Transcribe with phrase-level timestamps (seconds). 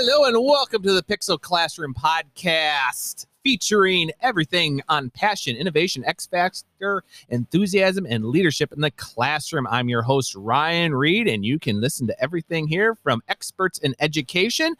[0.00, 7.02] Hello and welcome to the Pixel Classroom podcast featuring everything on passion, innovation, X factor,
[7.30, 9.66] enthusiasm, and leadership in the classroom.
[9.66, 13.96] I'm your host, Ryan Reed, and you can listen to everything here from experts in
[13.98, 14.76] education,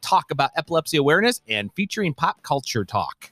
[0.00, 3.30] talk about epilepsy awareness, and featuring pop culture talk.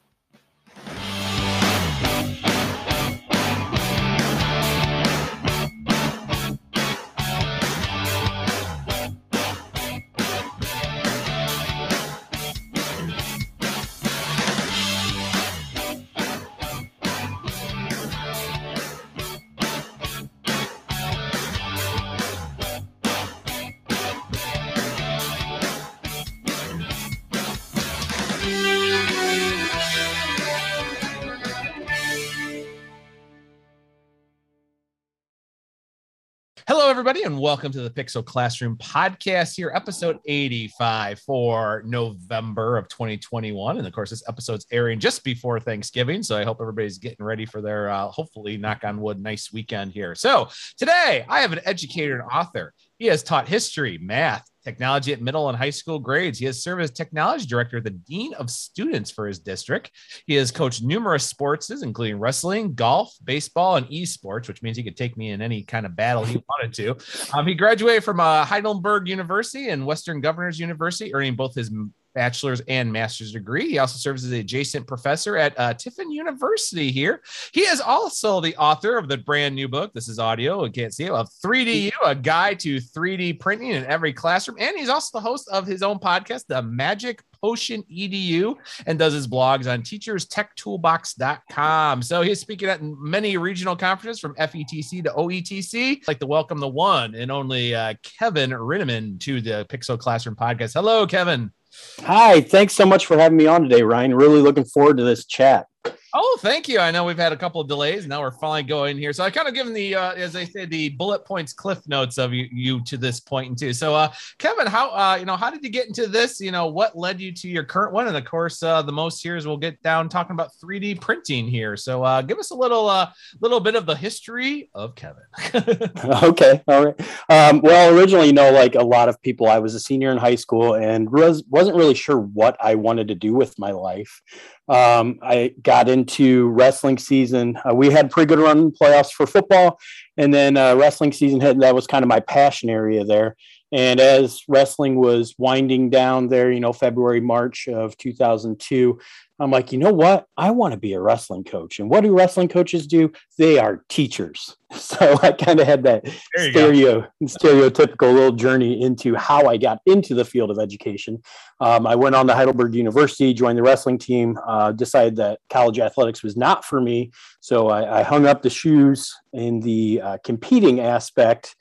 [36.73, 42.87] Hello, everybody, and welcome to the Pixel Classroom podcast here, episode 85 for November of
[42.87, 43.79] 2021.
[43.79, 46.23] And of course, this episode's airing just before Thanksgiving.
[46.23, 49.91] So I hope everybody's getting ready for their, uh, hopefully, knock on wood, nice weekend
[49.91, 50.15] here.
[50.15, 50.49] So
[50.79, 52.73] today I have an educator and author.
[53.01, 56.39] He has taught history, math, technology at middle and high school grades.
[56.39, 59.91] He has served as technology director, the dean of students for his district.
[60.27, 64.97] He has coached numerous sports, including wrestling, golf, baseball, and esports, which means he could
[64.97, 67.37] take me in any kind of battle he wanted to.
[67.37, 71.71] Um, he graduated from uh, Heidelberg University and Western Governors University, earning both his
[72.15, 73.71] bachelor's and master's degree.
[73.71, 77.21] He also serves as an adjacent professor at uh, Tiffin University here.
[77.53, 79.93] He is also the author of the brand new book.
[79.93, 80.65] This is audio.
[80.65, 81.11] I can't see it.
[81.11, 84.59] Of 3DU, a guide to 3D printing in every classroom.
[84.61, 88.55] And he's also the host of his own podcast, The Magic Potion EDU,
[88.87, 92.03] and does his blogs on teacherstechtoolbox.com.
[92.03, 95.99] So he's speaking at many regional conferences from FETC to OETC.
[95.99, 100.37] I'd like to welcome the one and only uh, Keven Rinaman to the Pixel Classroom
[100.37, 100.75] podcast.
[100.75, 101.53] Hello, Keven.
[102.01, 104.15] Hi, thanks so much for having me on today, Ryan.
[104.15, 105.67] Really looking forward to this chat.
[106.13, 106.81] Oh, thank you.
[106.81, 108.07] I know we've had a couple of delays.
[108.07, 109.13] Now we're finally going here.
[109.13, 112.19] So I kind of given the, uh, as I say, the bullet points, cliff notes
[112.19, 113.73] of you, you to this point too.
[113.73, 116.41] So, uh, Keven, how, uh, you know, how did you get into this?
[116.41, 118.09] You know, what led you to your current one?
[118.09, 121.47] And of course, uh, the most here is we'll get down talking about 3D printing
[121.47, 121.77] here.
[121.77, 123.11] So, uh, give us a little, uh,
[123.41, 125.23] little bit of the history of Keven.
[126.25, 126.63] okay.
[126.67, 127.01] All right.
[127.29, 130.19] Um, well, originally, you know, like a lot of people, I was a senior in
[130.19, 134.23] high school and was, wasn't really sure what I wanted to do with my life.
[134.71, 137.59] Um, I got into wrestling season.
[137.69, 139.81] Uh, we had pretty good run playoffs for football,
[140.17, 141.59] and then uh, wrestling season hit.
[141.59, 143.37] That was kind of my passion area there.
[143.73, 148.99] And as wrestling was winding down there, you know, February, March of 2002,
[149.41, 150.27] I'm like, you know what?
[150.37, 151.81] I want to be a wrestling coach.
[151.81, 153.11] And what do wrestling coaches do?
[153.39, 154.57] They are teachers.
[154.73, 156.07] So I kind of had that
[156.37, 161.21] stereo, stereotypical little journey into how I got into the field of education.
[161.61, 165.81] Um, I went on to Heidelberg University, joined the wrestling team, uh, decided that college
[165.81, 167.11] athletics was not for me.
[167.41, 171.57] So I, I hung up the shoes in the uh, competing aspect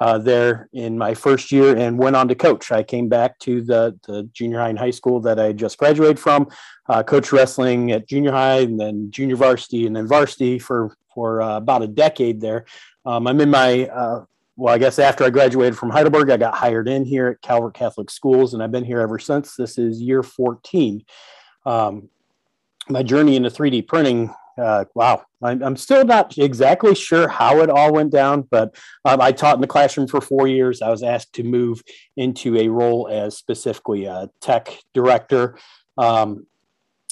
[0.00, 2.70] uh, there in my first year and went on to coach.
[2.70, 6.18] I came back to the, the junior high and high school that I just graduated
[6.18, 6.48] from,
[6.88, 11.42] uh, coach wrestling at junior high and then junior varsity and then varsity for, for
[11.42, 12.64] uh, about a decade there.
[13.04, 14.24] Um, I'm in my, uh,
[14.56, 17.74] well, I guess after I graduated from Heidelberg, I got hired in here at Calvert
[17.74, 19.56] Catholic Schools and I've been here ever since.
[19.56, 21.04] This is year 14.
[21.66, 22.08] Um,
[22.88, 27.70] my journey into 3D printing uh, wow, I'm, I'm, still not exactly sure how it
[27.70, 28.74] all went down, but
[29.04, 30.82] um, I taught in the classroom for four years.
[30.82, 31.82] I was asked to move
[32.16, 35.58] into a role as specifically a tech director.
[35.96, 36.46] Um,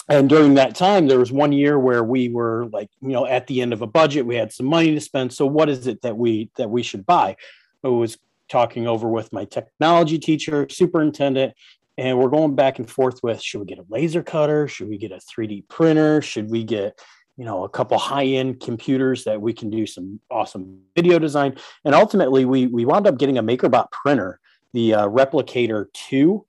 [0.09, 3.47] and during that time, there was one year where we were like, you know, at
[3.47, 5.33] the end of a budget, we had some money to spend.
[5.33, 7.37] So what is it that we that we should buy?
[7.85, 8.19] I was
[8.49, 11.55] talking over with my technology teacher, superintendent,
[11.99, 14.99] and we're going back and forth with should we get a laser cutter should we
[14.99, 17.01] get a 3d printer should we get
[17.37, 21.57] you know a couple high-end computers that we can do some awesome video design.
[21.85, 24.41] And ultimately we we wound up getting a makerbot printer
[24.73, 26.45] the uh, replicator 2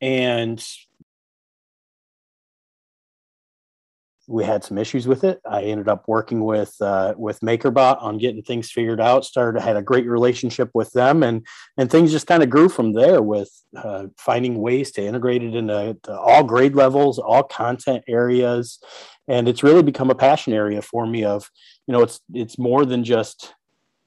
[0.00, 0.64] and
[4.28, 5.40] we had some issues with it.
[5.48, 9.24] I ended up working with uh, with MakerBot on getting things figured out.
[9.24, 11.46] Started had a great relationship with them, and
[11.76, 15.54] and things just kind of grew from there with uh, finding ways to integrate it
[15.54, 18.80] into all grade levels, all content areas,
[19.28, 21.24] and it's really become a passion area for me.
[21.24, 21.48] Of
[21.86, 23.54] you know, it's it's more than just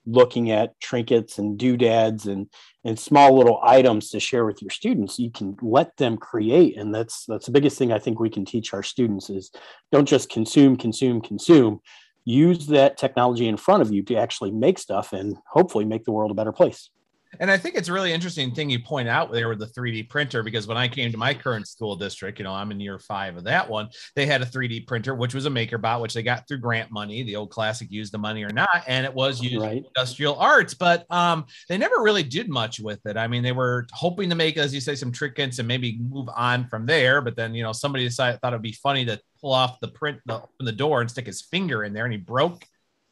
[0.06, 2.48] looking at trinkets and doodads and
[2.86, 6.94] and small little items to share with your students you can let them create and
[6.94, 9.52] that's that's the biggest thing i think we can teach our students is
[9.92, 11.82] don't just consume consume consume.
[12.26, 16.12] Use that technology in front of you to actually make stuff and hopefully make the
[16.12, 16.90] world a better place
[17.40, 20.10] And I think it's a really interesting thing you point out there with the 3D
[20.10, 23.00] printer because when I came to my current school district, you know, I'm in year
[23.00, 26.22] five of that one, they had a 3D printer, which was a MakerBot, which they
[26.22, 27.24] got through grant money.
[27.24, 29.84] The old classic use the money or not, and it was used right.
[29.86, 33.16] industrial arts, but um, they never really did much with it.
[33.16, 36.30] I mean, they were hoping to make, as you say, some trinkets and maybe move
[36.36, 37.22] on from there.
[37.22, 40.20] But then, you know, somebody decided thought it'd be funny to pull off the print
[40.26, 42.66] the, open the door and stick his finger in there, and he broke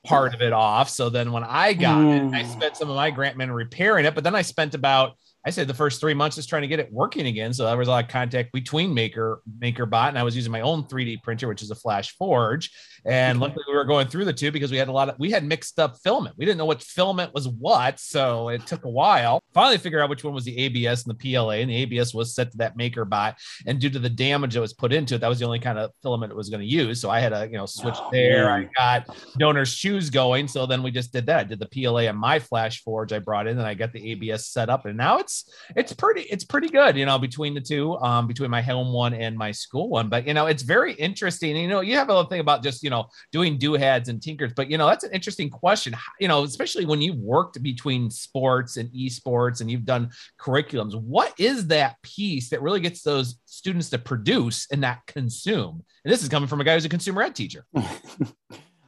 [0.07, 0.89] part of it off.
[0.89, 2.33] So then when I got mm.
[2.33, 2.51] it, I mm.
[2.51, 5.67] spent some of my grant money repairing it, but then I spent about I said
[5.69, 7.53] the first three months just trying to get it working again.
[7.53, 10.59] So there was a lot of contact between Maker MakerBot, and I was using my
[10.59, 12.69] own 3D printer, which is a Flash Forge.
[13.07, 15.31] And luckily, we were going through the two because we had a lot of we
[15.31, 16.35] had mixed up filament.
[16.37, 19.41] We didn't know what filament was what, so it took a while.
[19.53, 22.35] Finally, figure out which one was the ABS and the PLA, and the ABS was
[22.35, 23.35] set to that maker MakerBot.
[23.65, 25.79] And due to the damage that was put into it, that was the only kind
[25.79, 27.01] of filament it was going to use.
[27.01, 28.45] So I had to you know switch oh, there.
[28.45, 28.69] Man.
[28.77, 31.39] I got DonorsChoose going, so then we just did that.
[31.39, 33.13] I did the PLA on my Flash Forge.
[33.13, 36.21] I brought in, and I got the ABS set up, and now it's it's pretty
[36.21, 36.97] it's pretty good.
[36.97, 40.09] You know, between the two, um, between my home one and my school one.
[40.09, 41.55] But you know, it's very interesting.
[41.55, 44.21] You know, you have a little thing about just you know know, doing doohads and
[44.21, 44.53] tinkers.
[44.55, 45.95] But you know, that's an interesting question.
[46.19, 50.09] You know, especially when you've worked between sports and esports and you've done
[50.39, 50.99] curriculums.
[50.99, 55.83] What is that piece that really gets those students to produce and not consume?
[56.03, 57.65] And this is coming from a guy who's a consumer ed teacher.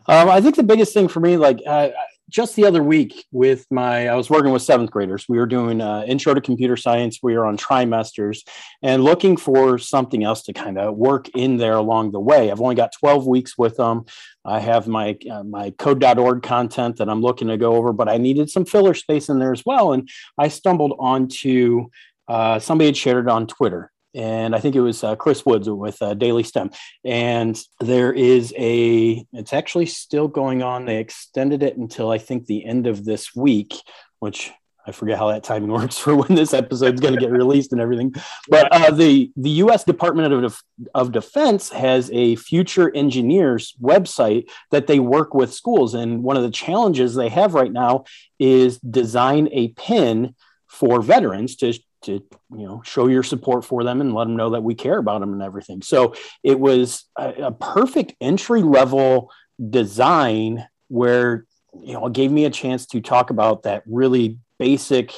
[0.07, 1.89] Um, I think the biggest thing for me, like uh,
[2.29, 5.25] just the other week with my, I was working with seventh graders.
[5.27, 7.19] We were doing uh, intro to computer science.
[7.21, 8.47] We were on trimesters
[8.81, 12.51] and looking for something else to kind of work in there along the way.
[12.51, 14.05] I've only got 12 weeks with them.
[14.45, 18.17] I have my uh, my code.org content that I'm looking to go over, but I
[18.17, 19.93] needed some filler space in there as well.
[19.93, 21.89] And I stumbled onto
[22.27, 25.69] uh, somebody had shared it on Twitter and I think it was uh, Chris Woods
[25.69, 26.71] with uh, Daily STEM.
[27.05, 30.85] And there is a, it's actually still going on.
[30.85, 33.75] They extended it until I think the end of this week,
[34.19, 34.51] which
[34.89, 37.71] I forget how that timing works for when this episode is going to get released
[37.71, 38.13] and everything.
[38.49, 39.83] But uh, the the U.S.
[39.83, 40.59] Department of,
[40.95, 46.43] of Defense has a future engineers website that they work with schools, and one of
[46.43, 48.05] the challenges they have right now
[48.39, 50.33] is design a pin
[50.67, 54.51] for veterans to to you know show your support for them and let them know
[54.51, 55.81] that we care about them and everything.
[55.81, 56.13] So
[56.43, 59.31] it was a, a perfect entry level
[59.69, 61.45] design where
[61.81, 65.13] you know it gave me a chance to talk about that really basic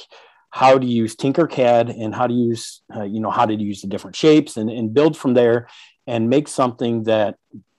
[0.50, 3.88] how to use tinkercad and how to use uh, you know how to use the
[3.88, 5.66] different shapes and, and build from there
[6.06, 7.36] and make something that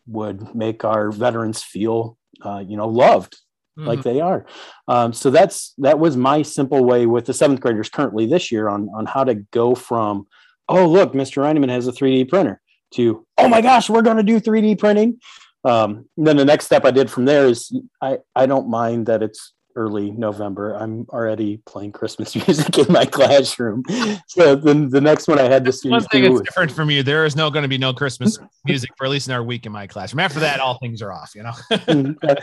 [0.07, 3.37] would make our veterans feel uh, you know loved
[3.77, 3.87] mm-hmm.
[3.87, 4.45] like they are.
[4.87, 8.67] Um, so that's that was my simple way with the seventh graders currently this year
[8.67, 10.27] on on how to go from
[10.69, 11.43] oh look, Mr.
[11.43, 12.61] Rinaman has a 3D printer
[12.95, 15.19] to oh my gosh, we're going to do 3D printing.
[15.65, 19.23] Um, then the next step I did from there is I I don't mind that
[19.23, 20.75] it's early November.
[20.75, 23.83] I'm already playing Christmas music in my classroom.
[24.27, 25.89] So then the next one I had see.
[25.89, 27.03] One thing that's different from you.
[27.03, 29.65] There is no going to be no Christmas music for at least in our week
[29.65, 30.19] in my classroom.
[30.19, 31.33] After that, all things are off.
[31.35, 32.15] You know.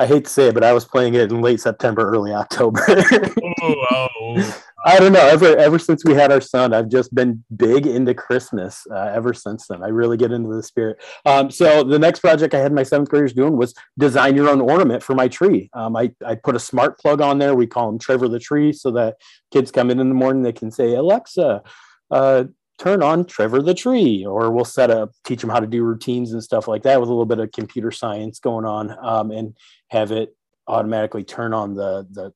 [0.00, 2.80] I hate to say it, but I was playing it in late September, early October.
[2.88, 4.64] oh, oh.
[4.86, 5.26] I don't know.
[5.26, 8.86] Ever ever since we had our son, I've just been big into Christmas.
[8.90, 11.02] Uh, ever since then, I really get into the spirit.
[11.26, 14.62] Um, so the next project I had my seventh graders doing was design your own
[14.62, 15.68] ornament for my tree.
[15.74, 17.54] Um, I I put a smart plug on there.
[17.54, 19.16] We call him Trevor the tree, so that
[19.52, 21.62] kids come in in the morning, they can say Alexa.
[22.10, 22.44] Uh,
[22.80, 26.32] turn on Trevor the tree, or we'll set up, teach them how to do routines
[26.32, 29.54] and stuff like that with a little bit of computer science going on, um, and
[29.88, 30.34] have it
[30.66, 32.32] automatically turn on the the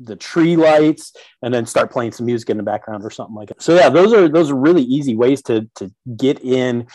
[0.00, 1.12] the tree lights
[1.42, 3.62] and then start playing some music in the background or something like that.
[3.62, 6.86] So yeah, those are those are really easy ways to to get in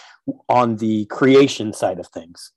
[0.50, 2.52] on the creation side of things.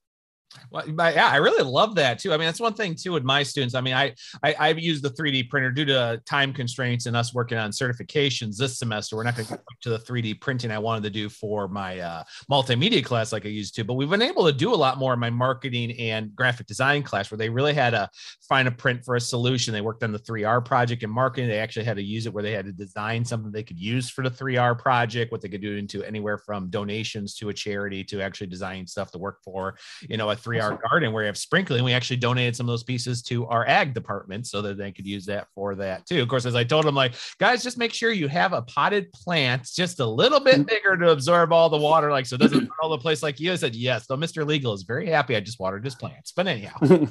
[0.71, 2.33] Well, yeah, I really love that too.
[2.33, 3.75] I mean, that's one thing too with my students.
[3.75, 7.35] I mean, I, I I've used the 3D printer due to time constraints and us
[7.35, 9.17] working on certifications this semester.
[9.17, 11.99] We're not going to get to the 3D printing I wanted to do for my
[11.99, 14.99] uh, multimedia class like I used to, but we've been able to do a lot
[14.99, 18.09] more in my marketing and graphic design class where they really had to
[18.49, 19.73] find a print for a solution.
[19.73, 21.49] They worked on the 3R project in marketing.
[21.49, 24.11] They actually had to use it where they had to design something they could use
[24.11, 28.05] for the 3R project, what they could do into anywhere from donations to a charity
[28.05, 29.77] to actually designing stuff to work for,
[30.09, 31.85] you know, a three hour garden where we have sprinkling.
[31.85, 35.07] We actually donated some of those pieces to our ag department so that they could
[35.07, 36.23] use that for that too.
[36.23, 39.13] Of course, as I told them, like, guys, just make sure you have a potted
[39.13, 40.63] plant just a little bit mm-hmm.
[40.63, 43.53] bigger to absorb all the water, like so it doesn't all the place like you.
[43.53, 44.07] I said, yes.
[44.07, 44.47] So Mr.
[44.47, 46.33] Legal is very happy I just watered his plants.
[46.33, 46.79] But anyhow.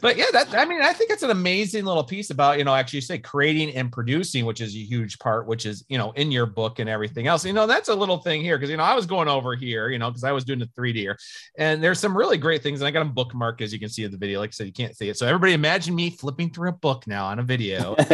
[0.00, 2.74] but yeah, that I mean, I think it's an amazing little piece about you know
[2.74, 6.30] actually say creating and producing, which is a huge part, which is you know in
[6.30, 7.44] your book and everything else.
[7.44, 9.88] You know, that's a little thing here because you know I was going over here,
[9.90, 11.14] you know, because I was doing the 3D
[11.58, 14.04] and there's some really great things, and I got them bookmarked as you can see
[14.04, 14.40] in the video.
[14.40, 17.06] Like I said, you can't see it, so everybody imagine me flipping through a book
[17.06, 17.94] now on a video.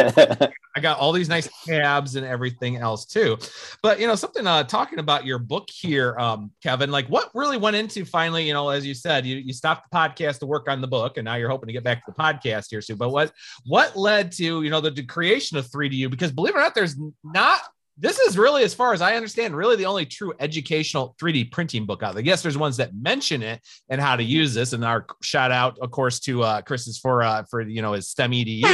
[0.76, 3.38] I got all these nice tabs and everything else too.
[3.82, 7.56] But you know, something uh talking about your book here, um, Keven, like what really
[7.56, 10.68] went into finally, you know, as you said, you, you stopped the podcast to work
[10.68, 12.96] on the book, and now you're hoping to get back to the podcast here soon.
[12.96, 13.32] But what
[13.66, 16.10] what led to you know the, the creation of 3DU?
[16.10, 17.60] Because believe it or not, there's not
[17.96, 21.86] this is really, as far as I understand, really the only true educational 3D printing
[21.86, 22.24] book out there.
[22.24, 24.72] Yes, there's ones that mention it and how to use this.
[24.72, 28.08] And our shout out, of course, to uh, Chris's for uh, for you know his
[28.08, 28.64] STEM EDU.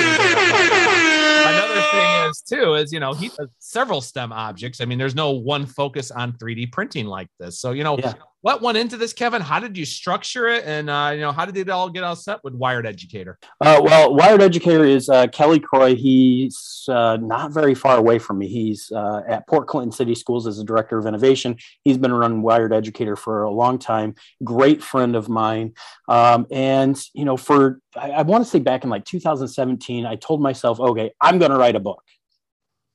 [1.42, 4.80] Another thing is too is you know he does several STEM objects.
[4.80, 7.60] I mean, there's no one focus on 3D printing like this.
[7.60, 9.42] So you know, yeah what went into this, Keven?
[9.42, 12.16] How did you structure it, and uh, you know, how did it all get all
[12.16, 13.38] set with Wired Educator?
[13.60, 15.94] Uh, well, Wired Educator is uh, Kelly Croy.
[15.94, 18.48] He's uh, not very far away from me.
[18.48, 21.56] He's uh, at Port Clinton City Schools as a director of innovation.
[21.84, 24.14] He's been running Wired Educator for a long time.
[24.42, 25.74] Great friend of mine,
[26.08, 30.16] um, and you know, for I, I want to say back in like 2017, I
[30.16, 32.02] told myself, okay, I'm going to write a book.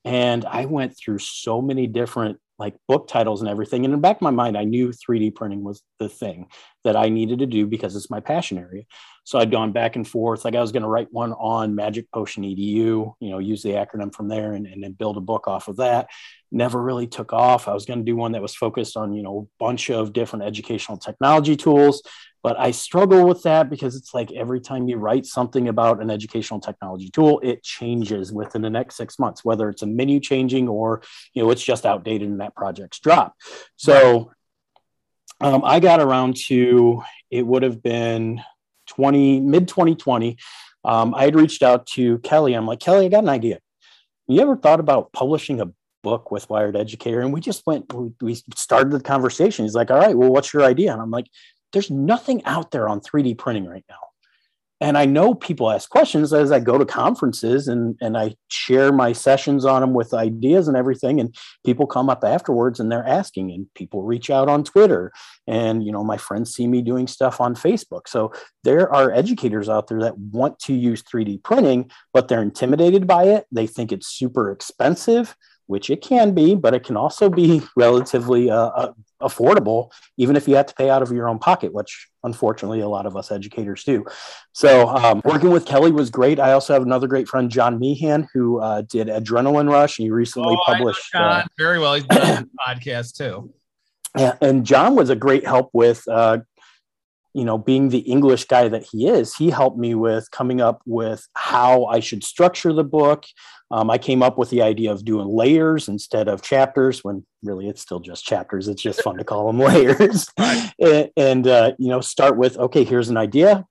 [0.04, 3.84] And I went through so many different like book titles and everything.
[3.84, 6.48] And in the back of my mind, I knew 3D printing was the thing
[6.84, 8.84] that I needed to do because it's my passion area.
[9.24, 10.44] So I'd gone back and forth.
[10.44, 13.70] Like I was going to write one on Magic Potion EDU, you know, use the
[13.70, 16.08] acronym from there and, and then build a book off of that.
[16.52, 17.66] Never really took off.
[17.66, 20.12] I was going to do one that was focused on, you know, a bunch of
[20.12, 22.02] different educational technology tools.
[22.46, 26.10] But I struggle with that because it's like every time you write something about an
[26.10, 30.68] educational technology tool, it changes within the next six months, whether it's a menu changing
[30.68, 31.02] or,
[31.34, 33.34] you know, it's just outdated and that project's drop.
[33.74, 34.30] So
[35.40, 38.40] um, I got around to, it would have been
[38.90, 40.36] 20 mid 2020
[40.84, 42.54] um, i had reached out to kelly.
[42.54, 43.58] I'm like kelly i got an idea.
[44.28, 45.72] You ever thought about publishing a
[46.04, 47.22] book with wired educator?
[47.22, 49.64] And we just went we started the conversation.
[49.64, 50.92] He's like all right well what's your idea?
[50.92, 51.26] And i'm like
[51.72, 53.96] there's nothing out there on 3d printing right now.
[54.78, 58.92] And I know people ask questions as I go to conferences and and I share
[58.92, 63.06] my sessions on them with ideas and everything and people come up afterwards and they're
[63.06, 65.12] asking and people reach out on Twitter
[65.46, 68.06] and you know my friends see me doing stuff on Facebook.
[68.06, 68.32] So
[68.64, 73.24] there are educators out there that want to use 3D printing but they're intimidated by
[73.24, 73.46] it.
[73.50, 75.34] They think it's super expensive
[75.66, 80.46] which it can be, but it can also be relatively uh, uh, affordable, even if
[80.46, 83.30] you have to pay out of your own pocket, which unfortunately a lot of us
[83.30, 84.04] educators do.
[84.52, 86.38] So um, working with Kelly was great.
[86.38, 89.96] I also have another great friend, John Meehan, who uh, did EDrenaline Rush.
[89.96, 91.94] He recently oh, published uh, very well.
[91.94, 93.52] He's done been on the podcast too.
[94.16, 96.38] Yeah, and John was a great help with uh,
[97.36, 100.80] you know, being the English guy that he is, he helped me with coming up
[100.86, 103.26] with how I should structure the book.
[103.70, 107.68] Um, I came up with the idea of doing layers instead of chapters when really
[107.68, 108.68] it's still just chapters.
[108.68, 110.30] It's just fun to call them layers.
[110.38, 110.72] Right.
[110.80, 113.66] and, and uh, you know, start with, okay, here's an idea.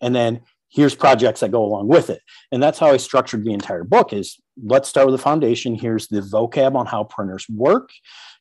[0.00, 0.40] And then
[0.72, 2.22] here's projects that go along with it.
[2.50, 5.74] And that's how I structured the entire book is let's start with the foundation.
[5.74, 7.90] Here's the vocab on how printers work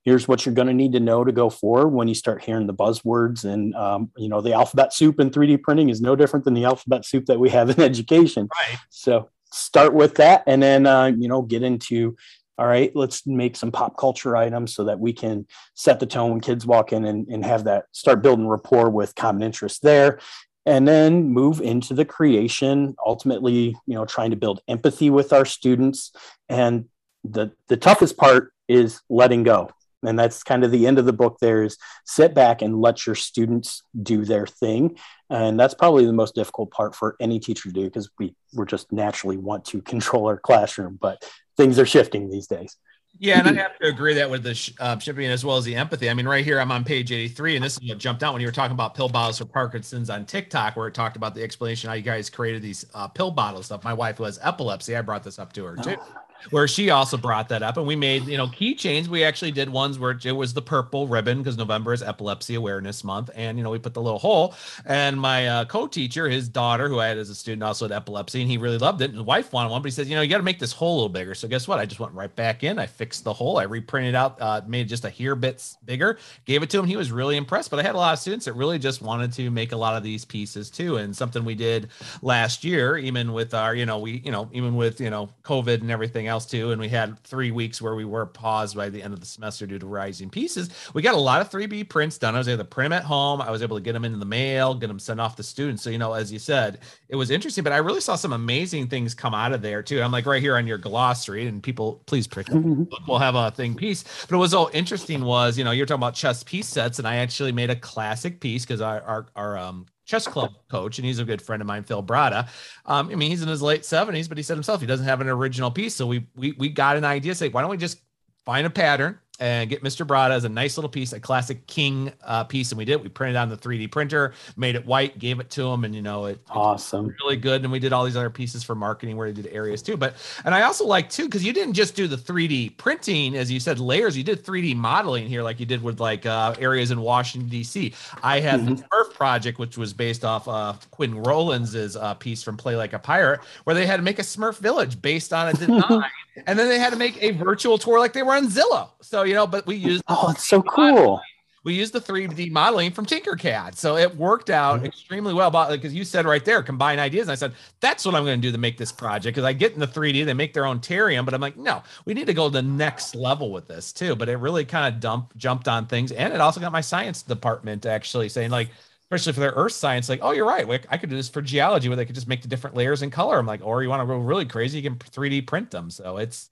[0.04, 2.68] here's what you're going to need to know to go forward when you start hearing
[2.68, 6.46] the buzzwords and um, you know the alphabet soup in 3d printing is no different
[6.46, 8.78] than the alphabet soup that we have in education right.
[8.90, 12.16] so start with that and then uh, you know get into
[12.58, 15.46] all right let's make some pop culture items so that we can
[15.76, 19.16] set the tone when kids walk in and, and have that start building rapport with
[19.16, 20.20] common interest there
[20.65, 25.46] and then move into the creation ultimately you know trying to build empathy with our
[25.46, 26.12] students.
[26.50, 26.86] And
[27.24, 29.70] the the toughest part is letting go.
[30.03, 33.06] And that's kind of the end of the book there is sit back and let
[33.06, 34.98] your students do their thing.
[35.30, 38.65] And that's probably the most difficult part for any teacher to do because we we
[38.65, 41.24] just naturally want to control our classroom but
[41.58, 42.77] things are shifting these days
[43.20, 45.65] yeah, and I have to agree that with the sh- uh, shipping as well as
[45.65, 46.10] the empathy.
[46.10, 48.41] I mean, right here, I'm on page 83, and this is what jumped out when
[48.41, 51.44] you were talking about pill bottles for Parkinson's on TikTok, where it talked about the
[51.44, 53.84] explanation how you guys created these uh, pill bottle stuff.
[53.84, 55.98] My wife who has epilepsy, I brought this up to her too.
[56.00, 59.52] Oh where she also brought that up and we made you know keychains we actually
[59.52, 63.58] did ones where it was the purple ribbon because november is epilepsy awareness month and
[63.58, 64.56] you know we put the little hole.
[64.86, 68.42] And my uh, co-teacher his daughter who i had as a student also had epilepsy
[68.42, 70.22] and he really loved it and his wife wanted one but he says you know
[70.22, 71.36] you got to make this hole a little bigger.
[71.36, 71.80] So guess what?
[71.80, 74.88] I just went right back in i fixed the hole i reprinted out uh, made
[74.88, 76.86] just a hair bits bigger gave it to him.
[76.86, 79.32] He was really impressed but i had a lot of students that really just wanted
[79.34, 81.90] to make a lot of these pieces too and something we did
[82.22, 85.82] last year even with our you know we you know even with you know covid
[85.82, 86.72] and everything else too.
[86.72, 89.68] And we had three weeks where we were paused by the end of the semester
[89.68, 90.70] due to rising pieces.
[90.96, 92.34] We got a lot of 3D prints done.
[92.34, 93.42] I was able to print them at home.
[93.42, 95.84] I was able to get them in the mail, get them sent off to students.
[95.84, 98.88] So, you know, as you said, it was interesting, but I really saw some amazing
[98.88, 100.02] things come out of there too.
[100.02, 102.64] I'm like right here on your glossary and people please pick up.
[103.08, 104.04] we'll have a thing piece.
[104.28, 107.08] But it was all interesting was, you know, you're talking about chess piece sets and
[107.08, 111.06] I actually made a classic piece because our, our, our um, chess club coach, and
[111.06, 112.50] he's a good friend of mine, Phil Brada.
[112.86, 115.22] Um, I mean, he's in his late 70s, but he said himself he doesn't have
[115.22, 115.96] an original piece.
[115.96, 118.01] So we we we got an idea, say, why don't we just
[118.46, 120.06] find a pattern and get Mr.
[120.06, 122.72] Brada as a nice little piece, a classic King uh, piece.
[122.72, 123.02] And we did.
[123.02, 126.04] We printed on the 3D printer, made it white, gave it to him, and you
[126.04, 126.40] know it.
[126.52, 127.14] Awesome.
[127.24, 127.64] Really good.
[127.64, 129.98] And we did all these other pieces for marketing where they did areas too.
[129.98, 133.52] But and I also like too because you didn't just do the 3D printing as
[133.52, 134.16] you said layers.
[134.16, 137.94] You did 3D modeling here, like you did with like uh, areas in Washington D.C.
[138.22, 138.76] I had mm-hmm.
[138.76, 142.94] the Smurf project, which was based off uh, Quinn Rollins' uh, piece from Play Like
[142.94, 146.04] a Pirate, where they had to make a Smurf village based on a design.
[146.48, 148.90] And then they had to make a virtual tour like they were on Zillow.
[149.02, 151.22] So you know, but we used oh, it's so cool.
[151.64, 154.88] We used the 3D modeling from Tinkercad, so it worked out mm-hmm.
[154.88, 155.52] extremely well.
[155.52, 158.42] But because you said right there, combine ideas, and I said that's what I'm going
[158.42, 159.36] to do to make this project.
[159.36, 161.84] Because I get in the 3D, they make their own Terrium, but I'm like, no,
[162.06, 164.16] we need to go to the next level with this too.
[164.16, 167.22] But it really kind of dump jumped on things, and it also got my science
[167.22, 168.70] department actually saying like
[169.12, 170.68] especially for their earth science, like, oh, you're right.
[170.68, 173.01] Like, I could do this for geology where they could just make the different layers
[173.01, 173.38] in color.
[173.38, 175.89] I'm like, or you want to go really crazy, you can 3D print them.
[175.89, 176.50] So it's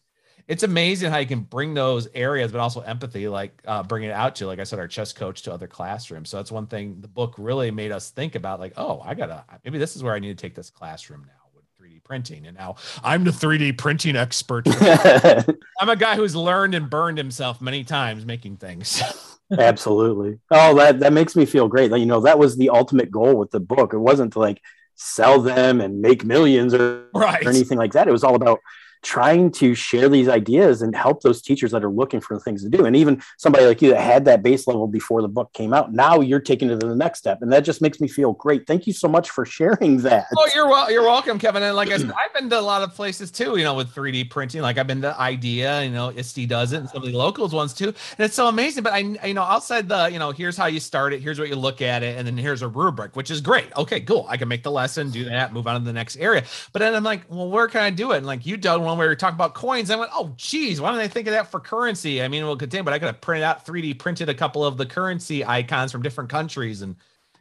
[0.48, 4.14] it's amazing how you can bring those areas, but also empathy, like uh, bringing it
[4.14, 6.30] out to, like I said, our chess coach to other classrooms.
[6.30, 9.46] So that's one thing the book really made us think about, like, oh, I gotta
[9.64, 11.39] maybe this is where I need to take this classroom now with 3D
[12.10, 12.48] printing.
[12.48, 14.66] And now I'm the 3D printing expert.
[15.80, 19.02] I'm a guy who's learned and burned himself many times making things.
[19.58, 20.40] Absolutely.
[20.50, 21.92] Oh, that that makes me feel great.
[21.92, 23.94] You know, that was the ultimate goal with the book.
[23.94, 24.60] It wasn't to like
[24.96, 27.46] sell them and make millions or, right.
[27.46, 28.08] or anything like that.
[28.08, 28.60] It was all about
[29.02, 32.70] trying to share these ideas and help those teachers that are looking for things to
[32.70, 32.86] do.
[32.86, 35.94] And even somebody like you that had that base level before the book came out,
[35.94, 37.42] now you're taking it to the next step.
[37.42, 38.68] And that just makes me feel great.
[38.68, 40.28] Thank you so much for sharing that.
[40.38, 41.64] Oh, you're well, you're welcome, Keven.
[41.64, 43.94] And like I said, I've been to a lot of places too, you know, with
[43.94, 44.62] 3D printing.
[44.62, 47.54] Like I've been to IDEA, you know, ISTE does it and some of the locals
[47.54, 47.88] ones too.
[47.88, 48.84] And it's so amazing.
[48.84, 51.50] But I, you know, outside the, you know, here's how you start it, here's what
[51.50, 53.76] you look at it, and then here's a rubric, which is great.
[53.78, 54.26] Okay, cool.
[54.30, 56.44] I can make the lesson, do that, move on to the next area.
[56.74, 58.18] But then I'm like, well, where can I do it?
[58.18, 59.90] And like you done one where you're talking about coins.
[59.90, 62.22] I went, oh, geez, why don't I think of that for currency?
[62.22, 64.78] I mean, we'll continue, but I could have printed out 3D printed a couple of
[64.78, 66.96] the currency icons from different countries and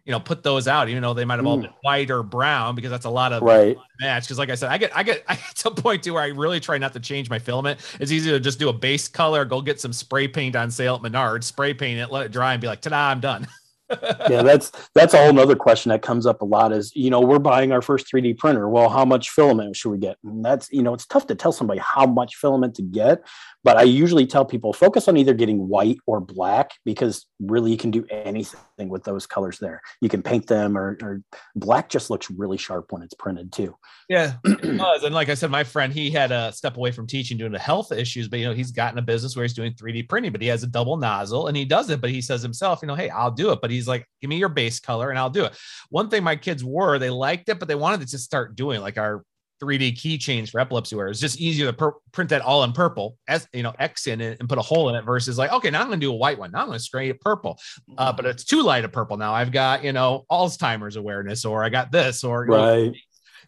[0.08, 1.62] you know put those out, even though they might have all hmm.
[1.62, 4.24] been white or brown because that's a lot of right match.
[4.24, 6.22] Because like I said, I get I get I get to a point to where
[6.22, 7.78] I really try not to change my filament.
[8.00, 10.94] It's easy to just do a base color, go get some spray paint on sale
[10.94, 13.46] at Menards, spray paint it, let it dry, and be like, ta-da, I'm done.
[14.28, 17.20] yeah, that's that's a whole nother question that comes up a lot is, you know,
[17.20, 18.68] we're buying our first 3D printer.
[18.68, 20.18] Well, how much filament should we get?
[20.22, 23.22] And that's, you know, it's tough to tell somebody how much filament to get,
[23.64, 27.76] but I usually tell people focus on either getting white or black because really you
[27.76, 29.80] can do anything with those colors there.
[30.00, 31.22] You can paint them or, or
[31.56, 33.76] black just looks really sharp when it's printed too.
[34.08, 35.02] Yeah, it does.
[35.02, 37.58] And like I said, my friend, he had a step away from teaching due to
[37.58, 40.40] health issues, but you know, he's gotten a business where he's doing 3D printing, but
[40.40, 42.94] he has a double nozzle and he does it, but he says himself, you know,
[42.94, 43.60] hey, I'll do it.
[43.60, 45.56] But he's like, give me your base color and I'll do it.
[45.90, 48.80] One thing my kids were, they liked it, but they wanted to just start doing
[48.80, 49.24] like our
[49.60, 51.08] 3D keychains for epilepsy wear.
[51.08, 54.20] It's just easier to per- print that all in purple, as you know, X in
[54.20, 56.12] it and put a hole in it versus like, okay, now I'm going to do
[56.12, 56.52] a white one.
[56.52, 57.58] Now I'm going to spray it purple,
[57.96, 59.16] uh, but it's too light of purple.
[59.16, 62.86] Now I've got, you know, Alzheimer's awareness, or I got this, or right.
[62.86, 62.92] Know,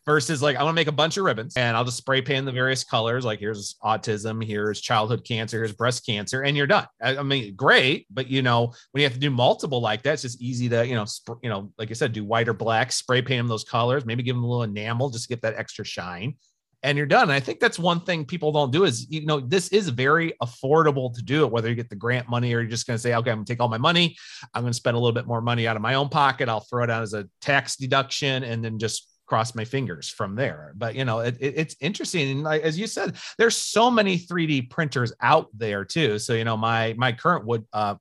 [0.07, 2.47] versus like I want to make a bunch of ribbons and I'll just spray paint
[2.47, 3.25] the various colors.
[3.25, 6.87] Like here's autism, here's childhood cancer, here's breast cancer, and you're done.
[7.03, 10.15] I, I mean, great, but you know when you have to do multiple like that,
[10.15, 12.55] it's just easy to you know sp- you know like I said, do white or
[12.55, 15.43] black, spray paint them those colors, maybe give them a little enamel just to get
[15.43, 16.35] that extra shine.
[16.83, 17.25] And you're done.
[17.25, 20.33] And I think that's one thing people don't do is, you know, this is very
[20.43, 23.03] affordable to do it, whether you get the grant money or you're just going to
[23.03, 24.17] say, okay, I'm going to take all my money.
[24.55, 26.49] I'm going to spend a little bit more money out of my own pocket.
[26.49, 30.35] I'll throw it out as a tax deduction and then just cross my fingers from
[30.35, 30.73] there.
[30.77, 32.31] But you know, it, it, it's interesting.
[32.31, 36.19] And like, as you said, there's so many 3D printers out there too.
[36.19, 37.95] So you know, my my current wood uh,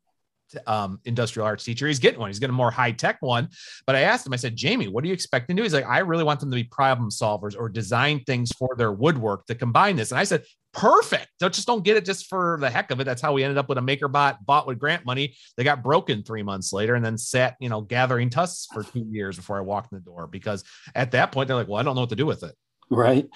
[0.66, 1.86] um, industrial arts teacher.
[1.86, 2.32] He's getting one.
[2.32, 3.50] He's getting a more high tech one.
[3.86, 5.64] But I asked him, I said, Jamie, what are you expecting to do?
[5.64, 8.92] He's like, I really want them to be problem solvers or design things for their
[8.92, 10.10] woodwork to combine this.
[10.10, 11.28] And I said, perfect.
[11.40, 13.04] Don't just don't get it just for the heck of it.
[13.04, 15.36] That's how we ended up with a MakerBot bought with grant money.
[15.58, 19.06] They got broken three months later and then sat, you know, gathering tusks for two
[19.10, 20.64] years before I walked in the door because
[20.96, 22.56] at that point they're like, well, I don't know what to do with it.
[22.90, 23.28] Right.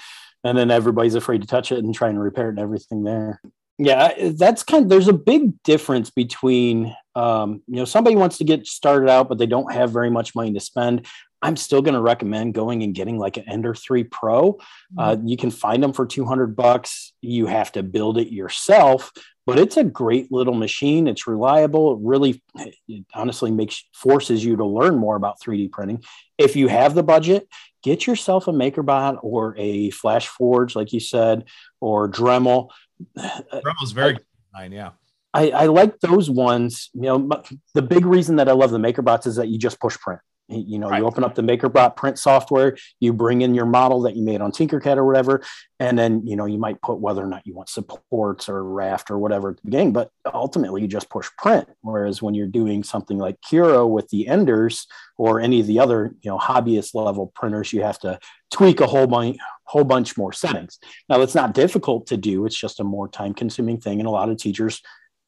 [0.43, 3.41] And then everybody's afraid to touch it and try and repair it and everything there.
[3.79, 8.43] Yeah, that's kind of, there's a big difference between, um, you know, somebody wants to
[8.43, 11.07] get started out, but they don't have very much money to spend
[11.43, 14.53] I'm still going to recommend going and getting like an Ender 3 Pro.
[14.53, 14.99] Mm-hmm.
[14.99, 17.11] Uh, you can find them for 200 bucks.
[17.21, 19.11] You have to build it yourself,
[19.45, 21.05] but it's a great little machine.
[21.05, 21.93] It's reliable.
[21.93, 22.41] It really,
[22.87, 26.01] it honestly makes forces you to learn more about 3D printing.
[26.37, 27.49] If you have the budget,
[27.83, 31.43] get yourself a MakerBot or a FlashForge, like you said,
[31.81, 32.69] or Dremel.
[33.17, 34.17] Dremel's very
[34.53, 34.91] fine, yeah.
[35.33, 36.89] I, I, like those ones.
[36.93, 37.29] You know,
[37.73, 40.21] the big reason that I love the MakerBots is that you just push print.
[40.53, 40.99] You know, right.
[40.99, 44.41] you open up the MakerBot print software, you bring in your model that you made
[44.41, 45.43] on Tinkercad or whatever,
[45.79, 49.11] and then you know you might put whether or not you want supports or raft
[49.11, 51.67] or whatever at the beginning, but ultimately you just push print.
[51.81, 54.87] Whereas when you're doing something like Cura with the Enders
[55.17, 58.19] or any of the other you know hobbyist level printers, you have to
[58.51, 60.79] tweak a whole bunch whole bunch more settings.
[61.09, 64.11] Now it's not difficult to do; it's just a more time consuming thing, and a
[64.11, 64.81] lot of teachers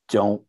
[0.10, 0.42] don't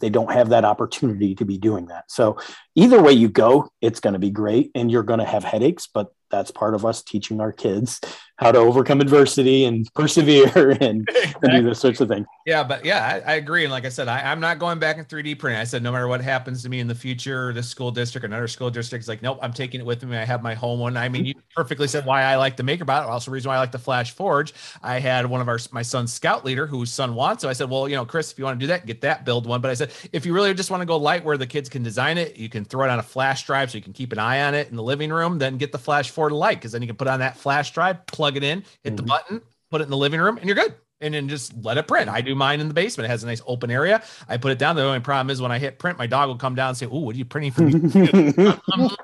[0.00, 2.10] they don't have that opportunity to be doing that.
[2.10, 2.38] So
[2.74, 5.88] either way you go, it's going to be great and you're going to have headaches,
[5.92, 8.00] but that's part of us teaching our kids
[8.40, 11.50] how to overcome adversity and persevere and, exactly.
[11.50, 12.26] and do those sorts of things.
[12.46, 13.64] Yeah, but yeah, I, I agree.
[13.64, 15.60] And like I said, I, am not going back in 3D printing.
[15.60, 18.48] I said, no matter what happens to me in the future, this school district, another
[18.48, 20.16] school district is like, nope, I'm taking it with me.
[20.16, 20.96] I have my home one.
[20.96, 23.06] I mean, you perfectly said why I like the MakerBot.
[23.06, 24.54] Also, reason why I like the Flash Forge.
[24.82, 27.42] I had one of our my son's scout leader whose son wants.
[27.42, 29.26] So I said, well, you know, Chris, if you want to do that, get that
[29.26, 29.60] build one.
[29.60, 31.82] But I said, if you really just want to go light where the kids can
[31.82, 34.18] design it, you can throw it on a flash drive so you can keep an
[34.18, 35.38] eye on it in the living room.
[35.38, 38.06] Then get the Flash Forge light because then you can put on that flash drive,
[38.06, 38.96] plug it in, hit mm-hmm.
[38.96, 39.40] the button,
[39.70, 40.74] put it in the living room, and you're good.
[41.02, 42.10] And then just let it print.
[42.10, 43.06] I do mine in the basement.
[43.06, 44.02] It has a nice open area.
[44.28, 44.76] I put it down.
[44.76, 46.84] The only problem is when I hit print, my dog will come down and say,
[46.84, 48.52] "Oh, what are you printing for me?"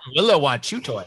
[0.14, 1.04] Willow want chew toy.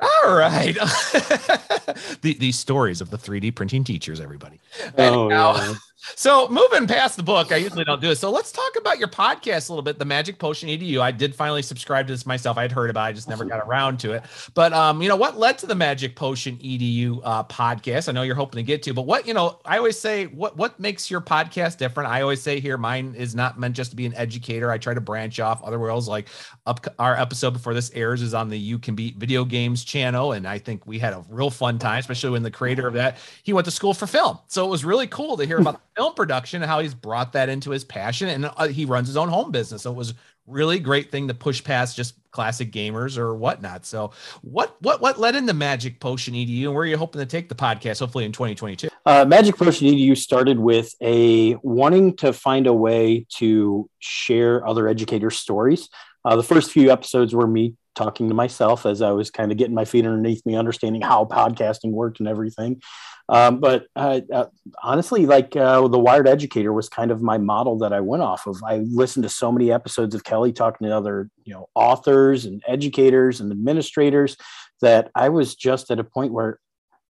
[0.00, 0.74] All right.
[2.22, 4.60] the, these stories of the 3D printing teachers, everybody.
[4.96, 5.74] Oh, yeah.
[6.16, 8.16] So moving past the book, I usually don't do it.
[8.16, 11.00] So let's talk about your podcast a little bit, the Magic Potion EDU.
[11.00, 12.58] I did finally subscribe to this myself.
[12.58, 14.24] I'd heard about it, I just never got around to it.
[14.54, 18.08] But um, you know, what led to the Magic Potion EDU uh, podcast?
[18.08, 20.56] I know you're hoping to get to, but what you know, I always say, what
[20.56, 22.10] what makes your podcast different?
[22.10, 24.70] I always say here, mine is not meant just to be an educator.
[24.70, 26.08] I try to branch off other worlds.
[26.08, 26.28] Like
[26.66, 30.32] up our episode before this airs is on the You Can Beat Video Games channel,
[30.32, 33.18] and I think we had a real fun time, especially when the creator of that
[33.44, 34.38] he went to school for film.
[34.48, 37.48] So it was really cool to hear about film production and how he's brought that
[37.48, 38.28] into his passion.
[38.28, 39.82] And uh, he runs his own home business.
[39.82, 40.14] So it was
[40.46, 43.86] really great thing to push past just classic gamers or whatnot.
[43.86, 47.26] So what what what led into magic potion edu and where are you hoping to
[47.26, 52.32] take the podcast hopefully in 2022 uh, magic potion edu started with a wanting to
[52.32, 55.88] find a way to share other educators stories.
[56.24, 59.58] Uh, the first few episodes were me talking to myself as i was kind of
[59.58, 62.80] getting my feet underneath me understanding how podcasting worked and everything
[63.28, 64.46] um, but uh, uh,
[64.82, 68.46] honestly, like uh, the Wired Educator was kind of my model that I went off
[68.46, 68.62] of.
[68.64, 72.62] I listened to so many episodes of Kelly talking to other, you know, authors and
[72.66, 74.36] educators and administrators
[74.80, 76.58] that I was just at a point where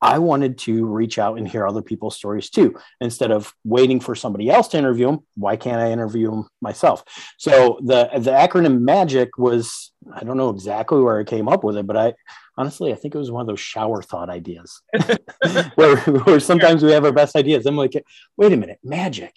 [0.04, 2.76] I wanted to reach out and hear other people's stories too.
[3.00, 7.06] Instead of waiting for somebody else to interview them, why can't I interview them myself?
[7.38, 11.78] So the the acronym MAGIC was I don't know exactly where I came up with
[11.78, 12.14] it, but I
[12.58, 14.82] honestly I think it was one of those shower thought ideas
[15.76, 17.66] where, where sometimes we have our best ideas.
[17.66, 18.02] I'm like,
[18.38, 19.34] wait a minute, magic.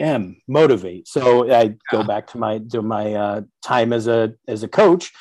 [0.00, 1.08] M motivate.
[1.08, 5.12] So I go back to my to my uh, time as a as a coach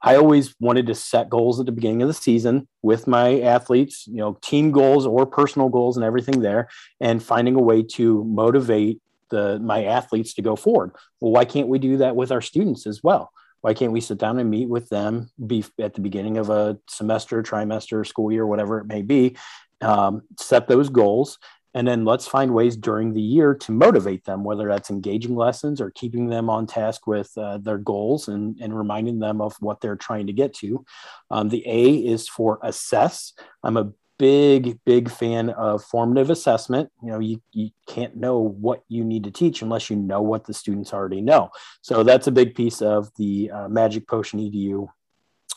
[0.00, 4.06] I always wanted to set goals at the beginning of the season with my athletes,
[4.06, 6.68] you know, team goals or personal goals and everything there,
[7.00, 10.92] and finding a way to motivate the my athletes to go forward.
[11.20, 13.32] Well, why can't we do that with our students as well?
[13.60, 16.78] Why can't we sit down and meet with them be at the beginning of a
[16.88, 19.36] semester, trimester, school year, whatever it may be,
[19.80, 21.38] um, set those goals
[21.74, 25.80] and then let's find ways during the year to motivate them, whether that's engaging lessons
[25.80, 29.80] or keeping them on task with uh, their goals and, and reminding them of what
[29.80, 30.84] they're trying to get to.
[31.30, 33.34] Um, the A is for assess.
[33.62, 36.90] I'm a big, big fan of formative assessment.
[37.02, 40.44] You know, you, you can't know what you need to teach unless you know what
[40.44, 41.50] the students already know.
[41.82, 44.88] So that's a big piece of the uh, Magic Potion EDU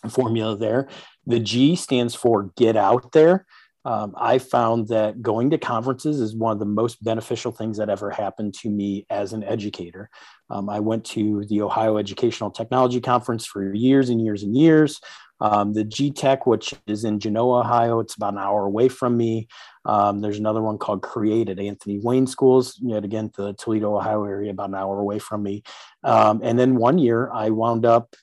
[0.10, 0.88] formula there.
[1.26, 3.46] The G stands for get out there
[3.84, 7.90] um, I found that going to conferences is one of the most beneficial things that
[7.90, 10.10] ever happened to me as an educator.
[10.50, 15.00] Um, I went to the Ohio Educational Technology Conference for years and years and years.
[15.42, 19.48] Um, the GTEC, which is in Genoa, Ohio, it's about an hour away from me.
[19.86, 24.24] Um, there's another one called Create at Anthony Wayne Schools, yet again, the Toledo, Ohio
[24.24, 25.64] area, about an hour away from me.
[26.04, 28.16] Um, and then one year I wound up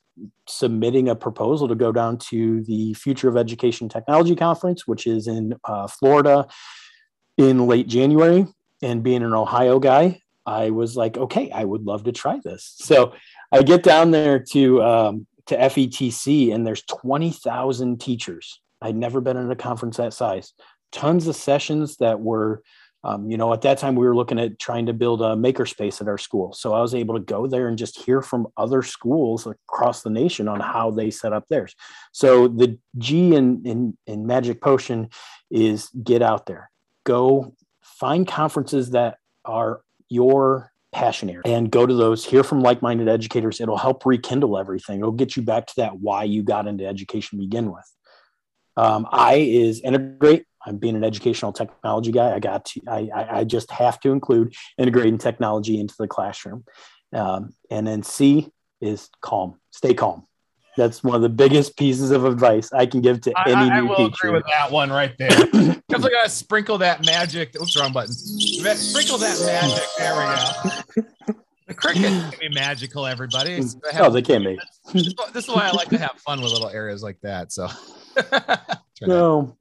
[0.47, 5.27] submitting a proposal to go down to the Future of Education Technology Conference, which is
[5.27, 6.47] in uh, Florida
[7.37, 8.47] in late January.
[8.81, 12.75] And being an Ohio guy, I was like, okay, I would love to try this.
[12.79, 13.13] So
[13.51, 18.61] I get down there to um, to FETC and there's 20,000 teachers.
[18.81, 20.53] I'd never been in a conference that size.
[20.93, 22.63] Tons of sessions that were,
[23.03, 26.01] um, you know, at that time we were looking at trying to build a makerspace
[26.01, 26.53] at our school.
[26.53, 30.11] So I was able to go there and just hear from other schools across the
[30.11, 31.75] nation on how they set up theirs.
[32.13, 35.09] So the G in, in, in Magic Potion
[35.51, 36.71] is get out there,
[37.05, 41.43] go find conferences that are your passion area.
[41.45, 43.61] And go to those hear from like-minded educators.
[43.61, 45.01] It'll help rekindle everything.
[45.01, 47.85] It'll get you back to that why you got into education to begin with.
[48.77, 50.45] Um, i is integrate.
[50.65, 52.35] I'm being an educational technology guy.
[52.35, 56.65] I got to i, I just have to include integrating technology into the classroom.
[57.13, 59.59] Um, and then c is calm.
[59.71, 60.29] Stay calm
[60.79, 63.81] that's one of the biggest pieces of advice I can give to any I, I
[63.81, 64.29] new will teacher.
[64.29, 65.29] agree with that one right there.
[65.29, 67.55] Definitely gotta sprinkle that magic.
[67.61, 68.13] Oops, wrong button.
[68.13, 69.85] Sprinkle that magic.
[69.99, 71.39] There we go.
[71.67, 73.61] The cricket can be magical, everybody.
[73.95, 74.59] Oh, they can be.
[74.95, 77.53] This, this is why I like to have fun with little areas like that.
[77.53, 77.69] So,
[79.03, 79.55] no,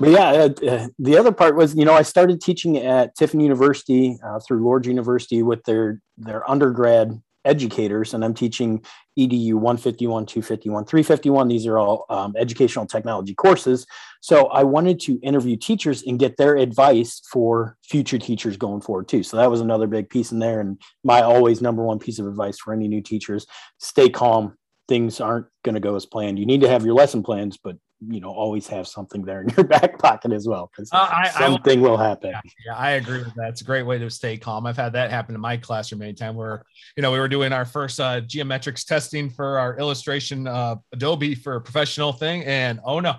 [0.00, 3.38] but yeah, uh, uh, the other part was, you know, I started teaching at Tiffin
[3.38, 8.82] University uh, through Lourdes University with their their undergrad educators and I'm teaching
[9.18, 11.48] EDU 151, 251, 351.
[11.48, 13.86] These are all um, educational technology courses.
[14.20, 19.08] So I wanted to interview teachers and get their advice for future teachers going forward
[19.08, 19.22] too.
[19.22, 20.60] So that was another big piece in there.
[20.60, 23.46] And my always number one piece of advice for any new teachers,
[23.78, 24.56] stay calm.
[24.88, 26.38] Things aren't going to go as planned.
[26.38, 27.76] You need to have your lesson plans, but
[28.08, 31.78] you know always have something there in your back pocket as well because uh, something
[31.78, 32.30] I, will happen.
[32.30, 33.50] Yeah, yeah, i agree with that.
[33.50, 34.66] It's a great way to stay calm.
[34.66, 36.64] I've had that happen in my classroom anytime where
[36.96, 41.34] you know we were doing our first uh, geometrics testing for our illustration uh, adobe
[41.34, 43.14] for a professional thing and oh no.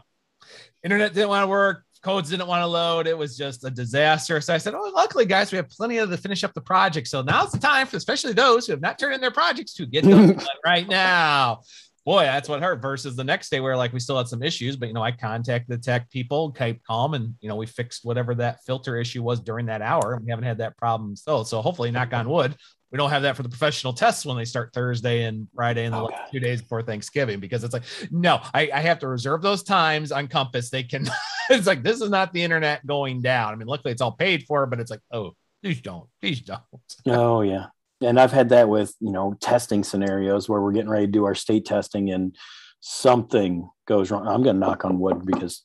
[0.84, 4.42] Internet didn't want to work codes didn't want to load it was just a disaster.
[4.42, 7.08] So i said oh luckily guys we have plenty of to finish up the project
[7.08, 9.86] so now's the time for especially those who have not turned in their projects to
[9.86, 11.62] get them right now
[12.06, 12.82] boy, that's what hurt.
[12.82, 15.12] Versus the next day where like we still had some issues, but you know, I
[15.12, 19.24] contacted the tech people, kept calm, and you know, we fixed whatever that filter issue
[19.24, 20.20] was during that hour.
[20.24, 22.56] We haven't had that problem so So hopefully, knock on wood,
[22.92, 25.94] we don't have that for the professional tests when they start Thursday and Friday and
[25.94, 26.16] the oh, okay.
[26.32, 30.12] two days before Thanksgiving because it's like, no, I, I have to reserve those times
[30.12, 30.70] on Compass.
[30.70, 31.08] They can,
[31.50, 33.54] it's like, this is not the internet going down.
[33.54, 35.32] I mean, luckily it's all paid for, but it's like, oh,
[35.64, 36.62] please don't, please don't.
[37.08, 37.68] oh, yeah
[38.02, 41.26] and I've had that with you know testing scenarios where we're getting ready to do
[41.26, 42.36] our state testing and
[42.80, 44.28] something goes wrong.
[44.28, 45.64] I'm going to knock on wood because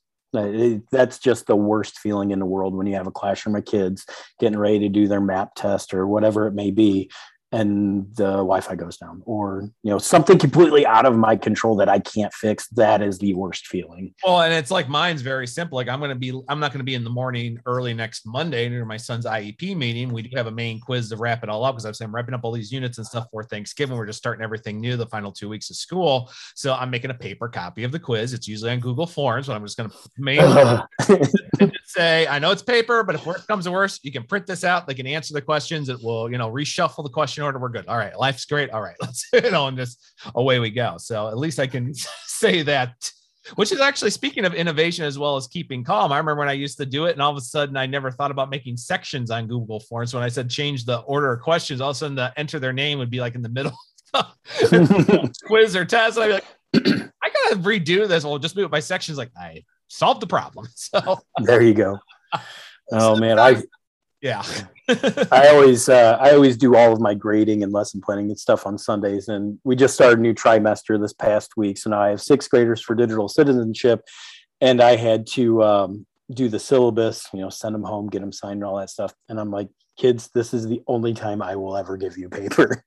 [0.92, 4.04] that's just the worst feeling in the world when you have a classroom of kids
[4.38, 7.10] getting ready to do their map test or whatever it may be
[7.52, 11.88] and the Wi-Fi goes down, or you know something completely out of my control that
[11.88, 12.68] I can't fix.
[12.68, 14.14] That is the worst feeling.
[14.24, 15.76] Well, and it's like mine's very simple.
[15.76, 18.26] Like I'm going to be, I'm not going to be in the morning early next
[18.26, 20.12] Monday near my son's IEP meeting.
[20.12, 22.14] We do have a main quiz to wrap it all up because I've said I'm
[22.14, 23.96] wrapping up all these units and stuff for Thanksgiving.
[23.96, 27.14] We're just starting everything new the final two weeks of school, so I'm making a
[27.14, 28.34] paper copy of the quiz.
[28.34, 33.02] It's usually on Google Forms, but I'm just going to say I know it's paper,
[33.02, 34.86] but if worst comes to worst, you can print this out.
[34.86, 35.88] They can answer the questions.
[35.88, 37.58] It will, you know, reshuffle the question order.
[37.58, 37.86] We're good.
[37.86, 38.70] All right, life's great.
[38.70, 40.02] All right, let's you know, and just
[40.34, 40.96] away we go.
[40.98, 41.92] So at least I can
[42.26, 43.10] say that.
[43.54, 46.10] Which is actually speaking of innovation as well as keeping calm.
[46.10, 48.10] I remember when I used to do it, and all of a sudden I never
[48.10, 50.12] thought about making sections on Google Forms.
[50.12, 52.72] When I said change the order of questions, all of a sudden the enter their
[52.72, 53.78] name would be like in the middle
[55.44, 56.18] quiz or test.
[56.18, 58.24] And I'd be like, I gotta redo this.
[58.24, 59.16] Well, just move it by sections.
[59.16, 60.66] Like I solved the problem.
[60.74, 62.00] So there you go.
[62.90, 63.62] Oh man, I
[64.20, 64.42] yeah.
[64.88, 68.66] I always uh, I always do all of my grading and lesson planning and stuff
[68.66, 69.28] on Sundays.
[69.28, 71.78] And we just started a new trimester this past week.
[71.78, 74.02] So now I have sixth graders for digital citizenship,
[74.60, 78.32] and I had to um, do the syllabus, you know, send them home, get them
[78.32, 79.12] signed, and all that stuff.
[79.28, 82.84] And I'm like, kids, this is the only time I will ever give you paper.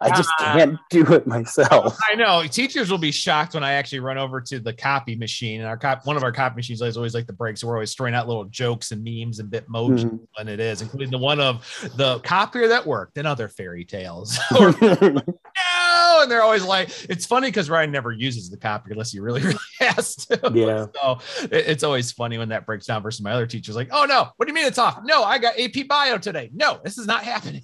[0.00, 1.98] I just uh, can't do it myself.
[2.10, 5.60] I know teachers will be shocked when I actually run over to the copy machine.
[5.60, 7.74] And our cop, one of our copy machines is always like the break, so we're
[7.74, 10.16] always throwing out little jokes and memes and bitmoji mm-hmm.
[10.36, 11.64] when it is, including the one of
[11.96, 14.38] the copier that worked and other fairy tales.
[14.58, 19.12] or, no, and they're always like, it's funny because Ryan never uses the copier unless
[19.12, 20.52] he really, really has to.
[20.54, 20.86] Yeah.
[20.94, 24.04] so it, it's always funny when that breaks down versus my other teachers like, oh
[24.04, 25.00] no, what do you mean it's off?
[25.04, 26.50] No, I got AP bio today.
[26.54, 27.62] No, this is not happening.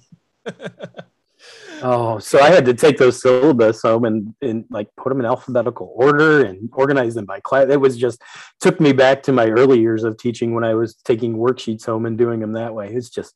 [1.83, 5.25] Oh, so I had to take those syllabus home and, and like put them in
[5.25, 7.67] alphabetical order and organize them by class.
[7.69, 8.21] It was just
[8.59, 12.07] took me back to my early years of teaching when I was taking worksheets home
[12.07, 12.91] and doing them that way.
[12.91, 13.35] It's just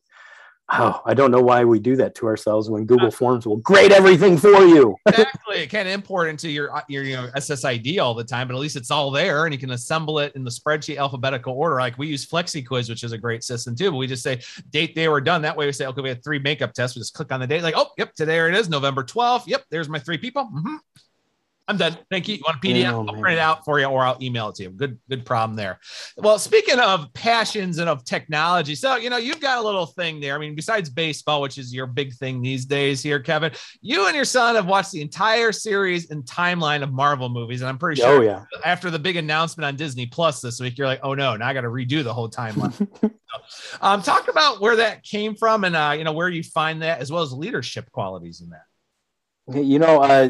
[0.73, 3.91] oh, I don't know why we do that to ourselves when Google Forms will grade
[3.91, 4.95] everything for you.
[5.07, 5.57] exactly.
[5.57, 8.60] It can't import into your uh, your you know SSID all the time, but at
[8.60, 11.75] least it's all there and you can assemble it in the spreadsheet alphabetical order.
[11.75, 13.91] Like we use FlexiQuiz, which is a great system too.
[13.91, 15.41] But we just say date they were done.
[15.41, 16.95] That way we say, okay, we had three makeup tests.
[16.95, 19.47] We just click on the date, like, oh, yep, today it is, November 12th.
[19.47, 20.43] Yep, there's my three people.
[20.43, 20.75] Mm-hmm.
[21.67, 21.97] I'm done.
[22.10, 22.36] Thank you.
[22.36, 22.91] You want a PDF?
[22.91, 23.21] Oh, I'll man.
[23.21, 24.69] print it out for you or I'll email it to you.
[24.71, 25.80] Good, good problem there.
[26.17, 30.19] Well, speaking of passions and of technology, so you know, you've got a little thing
[30.19, 30.36] there.
[30.36, 34.15] I mean, besides baseball, which is your big thing these days here, Keven, you and
[34.15, 37.62] your son have watched the entire series and timeline of Marvel movies.
[37.62, 38.43] And I'm pretty sure Oh yeah.
[38.65, 41.54] after the big announcement on Disney Plus this week, you're like, oh no, now I
[41.54, 42.89] got to redo the whole timeline.
[43.82, 47.00] um, talk about where that came from and uh, you know, where you find that
[47.00, 48.63] as well as leadership qualities in that.
[49.65, 50.30] You know, uh,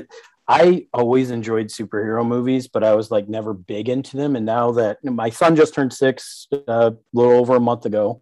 [0.52, 4.36] I always enjoyed superhero movies, but I was like never big into them.
[4.36, 8.22] And now that my son just turned six uh, a little over a month ago,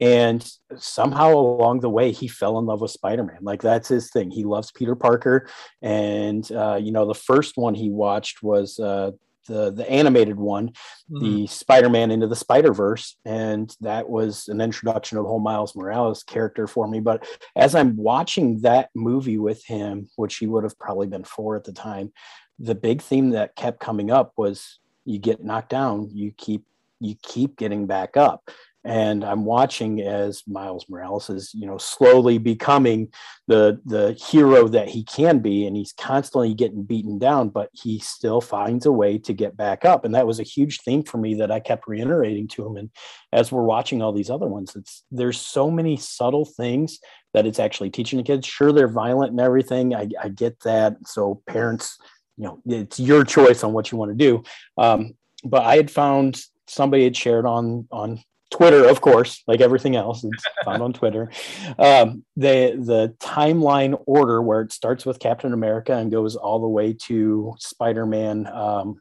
[0.00, 0.44] and
[0.76, 3.38] somehow along the way he fell in love with Spider-Man.
[3.42, 4.32] Like that's his thing.
[4.32, 5.48] He loves Peter Parker,
[5.80, 9.12] and uh, you know the first one he watched was uh,
[9.48, 10.72] the the animated one,
[11.10, 11.24] Mm-hmm.
[11.24, 16.22] the Spider-Man into the Spider-Verse, and that was an introduction of the whole Miles Morales
[16.22, 17.00] character for me.
[17.00, 21.56] But as I'm watching that movie with him, which he would have probably been four
[21.56, 22.12] at the time,
[22.58, 26.64] the big theme that kept coming up was you get knocked down, you keep
[27.00, 28.50] you keep getting back up.
[28.88, 33.12] And I'm watching as Miles Morales is, you know, slowly becoming
[33.46, 37.98] the the hero that he can be, and he's constantly getting beaten down, but he
[37.98, 40.06] still finds a way to get back up.
[40.06, 42.76] And that was a huge theme for me that I kept reiterating to him.
[42.78, 42.90] And
[43.30, 46.98] as we're watching all these other ones, it's there's so many subtle things
[47.34, 48.46] that it's actually teaching the kids.
[48.46, 49.94] Sure, they're violent and everything.
[49.94, 50.96] I, I get that.
[51.04, 51.98] So parents,
[52.38, 54.42] you know, it's your choice on what you want to do.
[54.78, 55.12] Um,
[55.44, 60.24] but I had found somebody had shared on on Twitter, of course, like everything else,
[60.24, 61.30] it's found on Twitter.
[61.78, 66.68] Um, the the timeline order where it starts with Captain America and goes all the
[66.68, 68.46] way to Spider Man.
[68.46, 69.00] Um,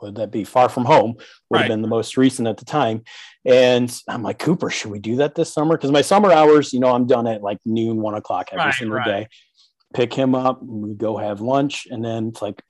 [0.00, 1.12] would that be Far From Home?
[1.16, 1.60] Would Right.
[1.60, 3.04] have been the most recent at the time.
[3.44, 5.76] And I'm like, Cooper, should we do that this summer?
[5.76, 8.74] Because my summer hours, you know, I'm done at like noon, one o'clock every Right,
[8.74, 9.04] single right.
[9.04, 9.28] day.
[9.94, 12.62] Pick him up, we go have lunch, and then it's like,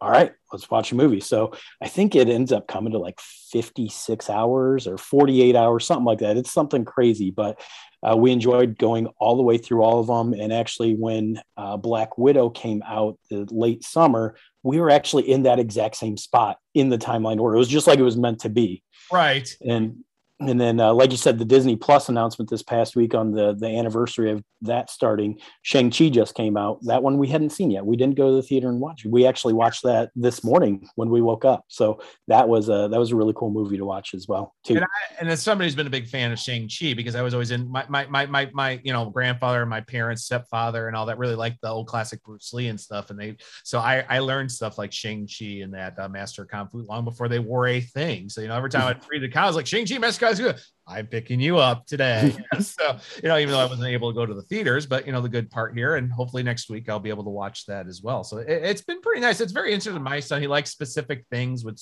[0.00, 1.20] all right, let's watch a movie.
[1.20, 6.04] So I think it ends up coming to like 56 hours or 48 hours, something
[6.04, 6.36] like that.
[6.36, 7.60] It's something crazy, but
[8.02, 10.38] uh, we enjoyed going all the way through all of them.
[10.38, 15.44] And actually, when uh, Black Widow came out the late summer, we were actually in
[15.44, 17.56] that exact same spot in the timeline order.
[17.56, 18.82] It was just like it was meant to be.
[19.12, 19.48] Right.
[19.66, 20.04] And
[20.38, 23.54] and then, uh, like you said, the Disney Plus announcement this past week on the
[23.54, 26.78] the anniversary of that starting, Shang Chi just came out.
[26.82, 27.86] That one we hadn't seen yet.
[27.86, 29.04] We didn't go to the theater and watch.
[29.04, 29.10] it.
[29.10, 31.64] We actually watched that this morning when we woke up.
[31.68, 34.76] So that was a that was a really cool movie to watch as well too.
[34.76, 34.86] And
[35.20, 37.50] and as somebody who's been a big fan of Shang Chi, because I was always
[37.50, 41.16] in my my my my, my you know grandfather, my parents, stepfather, and all that
[41.16, 43.08] really liked the old classic Bruce Lee and stuff.
[43.08, 46.68] And they so I I learned stuff like Shang Chi and that uh, Master Kung
[46.68, 48.28] Fu long before they wore a thing.
[48.28, 50.52] So you know every time I'd read the comics like Shang Chi, Master Kung Fu,
[50.86, 52.34] I'm picking you up today.
[52.60, 55.12] so you know even though I wasn't able to go to the theaters, but you
[55.12, 57.86] know the good part here, and hopefully next week I'll be able to watch that
[57.86, 58.24] as well.
[58.24, 59.40] So it, it's been pretty nice.
[59.40, 59.94] It's very interesting.
[59.94, 61.80] To my son he likes specific things with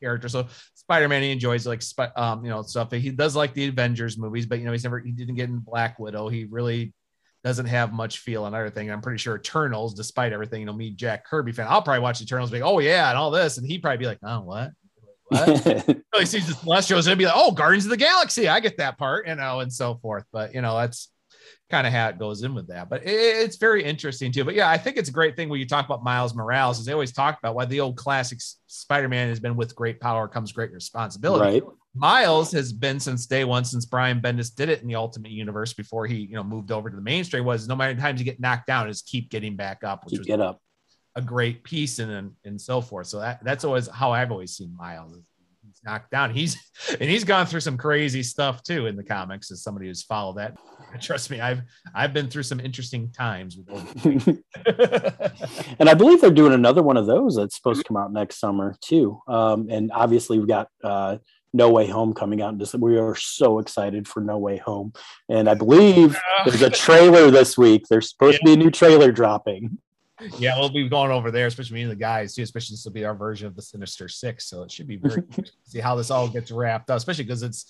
[0.00, 0.32] characters.
[0.32, 1.82] So Spider-Man, he enjoys like
[2.16, 2.92] um, you know, stuff.
[2.92, 5.58] He does like the Avengers movies, but you know, he's never he didn't get in
[5.58, 6.28] Black Widow.
[6.28, 6.94] He really
[7.44, 8.90] doesn't have much feel on everything.
[8.90, 12.20] I'm pretty sure Eternals, despite everything, you know, me, Jack Kirby fan, I'll probably watch
[12.20, 14.70] Eternals, be like, oh yeah, and all this, and he'd probably be like, oh what?
[16.12, 18.98] Really sees the celestials and be like, oh, Guardians of the Galaxy, I get that
[18.98, 20.24] part, you know, and so forth.
[20.32, 21.10] But you know, that's
[21.70, 22.88] kind of how it goes in with that.
[22.88, 24.44] But it, it's very interesting too.
[24.44, 26.86] But yeah, I think it's a great thing when you talk about Miles Morales, is
[26.86, 30.52] they always talk about why the old classic Spider-Man has been with great power comes
[30.52, 31.60] great responsibility.
[31.60, 31.62] right.
[31.94, 35.72] Miles has been since day one, since Brian Bendis did it in the Ultimate Universe
[35.72, 37.44] before he, you know, moved over to the mainstream.
[37.44, 40.12] Was no matter the times you get knocked down, is keep getting back up, which
[40.12, 40.62] Keep was get up.
[41.18, 43.08] A great piece and and, and so forth.
[43.08, 45.18] So that, that's always how I've always seen Miles.
[45.66, 46.30] He's knocked down.
[46.30, 46.56] He's
[47.00, 49.50] and he's gone through some crazy stuff too in the comics.
[49.50, 50.56] As somebody who's followed that,
[51.00, 51.62] trust me, I've
[51.94, 54.42] I've been through some interesting times with.
[55.78, 58.38] and I believe they're doing another one of those that's supposed to come out next
[58.38, 59.20] summer too.
[59.26, 61.18] Um, and obviously we've got uh,
[61.52, 62.86] No Way Home coming out in December.
[62.86, 64.92] We are so excited for No Way Home,
[65.28, 67.86] and I believe there's a trailer this week.
[67.90, 69.78] There's supposed to be a new trailer dropping.
[70.38, 72.42] Yeah, we'll be going over there, especially me and the guys too.
[72.42, 75.22] Especially this will be our version of the Sinister Six, so it should be very
[75.64, 76.96] see how this all gets wrapped up.
[76.96, 77.66] Especially because it's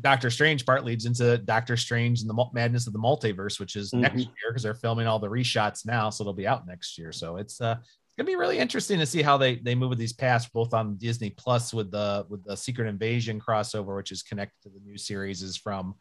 [0.00, 3.92] Doctor Strange part leads into Doctor Strange and the Madness of the Multiverse, which is
[3.92, 4.26] next Mhm.
[4.26, 7.12] year because they're filming all the reshots now, so it'll be out next year.
[7.12, 9.98] So it's uh it's gonna be really interesting to see how they they move with
[9.98, 14.22] these paths, both on Disney Plus with the with the Secret Invasion crossover, which is
[14.22, 15.94] connected to the new series, is from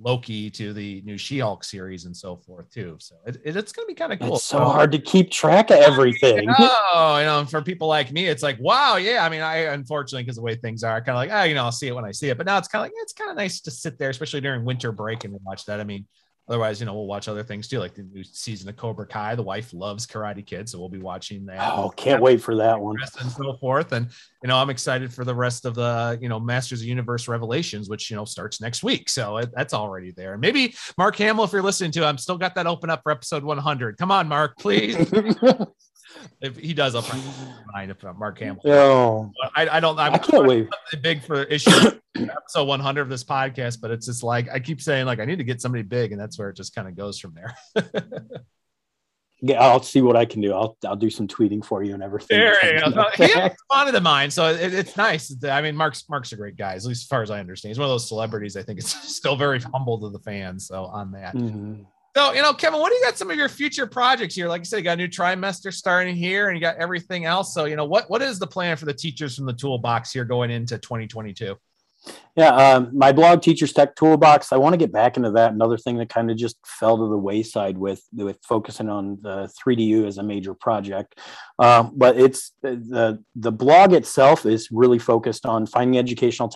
[0.00, 2.96] Loki to the new She-Hulk series and so forth too.
[3.00, 4.36] So it, it- it's gonna be kind of cool.
[4.36, 6.48] It's so hard to keep track of everything.
[6.58, 9.24] Oh, you know, for people like me, it's like, wow, yeah.
[9.24, 11.64] I mean, I unfortunately, because the way things are, kind of like, ah, you know,
[11.64, 12.36] I'll see it when I see it.
[12.36, 14.64] But now it's kind of like, it's kind of nice to sit there, especially during
[14.64, 15.80] winter break and watch that.
[15.80, 16.06] I mean,
[16.48, 19.34] otherwise, you know, we'll watch other things too, like the new season of Cobra Kai.
[19.34, 21.72] The wife loves Karate Kid, so we'll be watching that.
[21.72, 22.96] Oh, can't wait for that one.
[23.20, 23.92] And so forth.
[23.92, 24.08] And
[24.42, 27.88] you know, I'm excited for the rest of the you know Masters of Universe Revelations,
[27.88, 29.08] which you know starts next week.
[29.08, 30.32] So it, that's already there.
[30.32, 33.12] And maybe Mark Hamill, if you're listening to, I'm still got that open up for
[33.12, 33.98] episode 100.
[33.98, 34.96] Come on, Mark, please.
[36.40, 37.24] if he does, I'll probably
[37.72, 38.60] mind if uh, Mark Hamill.
[38.64, 39.98] Oh, I, I don't.
[39.98, 40.68] I'm I can't wait.
[41.02, 41.70] big for issue
[42.16, 45.38] episode 100 of this podcast, but it's just like I keep saying, like I need
[45.38, 47.56] to get somebody big, and that's where it just kind of goes from there.
[49.40, 50.52] Yeah, I'll see what I can do.
[50.52, 52.38] I'll I'll do some tweeting for you and everything.
[52.40, 53.04] There you go.
[53.14, 55.32] He responded to mine, so it, it's nice.
[55.44, 57.70] I mean, Mark's Mark's a great guy, at least as far as I understand.
[57.70, 58.56] He's one of those celebrities.
[58.56, 60.66] I think it's still very humble to the fans.
[60.66, 61.36] So on that.
[61.36, 61.86] Mhm.
[62.18, 64.48] So, you know, Keven, what do you got some of your future projects here?
[64.48, 67.54] Like I said, you got a new trimester starting here and you got everything else.
[67.54, 70.24] So, you know, what what is the plan for the teachers from the toolbox here
[70.24, 71.54] going into 2022?
[72.34, 74.52] Yeah, um, my blog, Teachers Tech Toolbox.
[74.52, 75.52] I want to get back into that.
[75.52, 79.48] Another thing that kind of just fell to the wayside with with focusing on the
[79.64, 81.20] 3DU as a major project.
[81.60, 86.48] Um, but it's the the blog itself is really focused on finding educational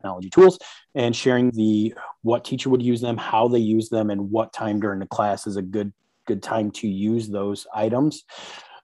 [0.00, 0.58] technology tools
[0.94, 4.80] and sharing the what teacher would use them, how they use them, and what time
[4.80, 5.92] during the class is a good
[6.26, 8.24] good time to use those items.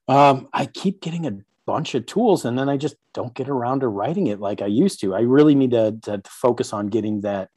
[0.08, 3.80] Um, I keep getting a bunch of tools and then I just don't get around
[3.80, 5.14] to writing it like I used to.
[5.14, 7.50] I really need to, to, focus on getting that,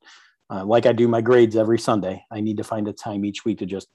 [0.50, 2.24] uh, like I do my grades every Sunday.
[2.32, 3.88] I need to find a time each week to just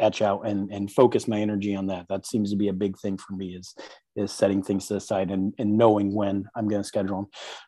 [0.00, 2.06] etch out and, and focus my energy on that.
[2.08, 3.74] That seems to be a big thing for me is,
[4.16, 7.16] is setting things to the side and, and knowing when I'm going to schedule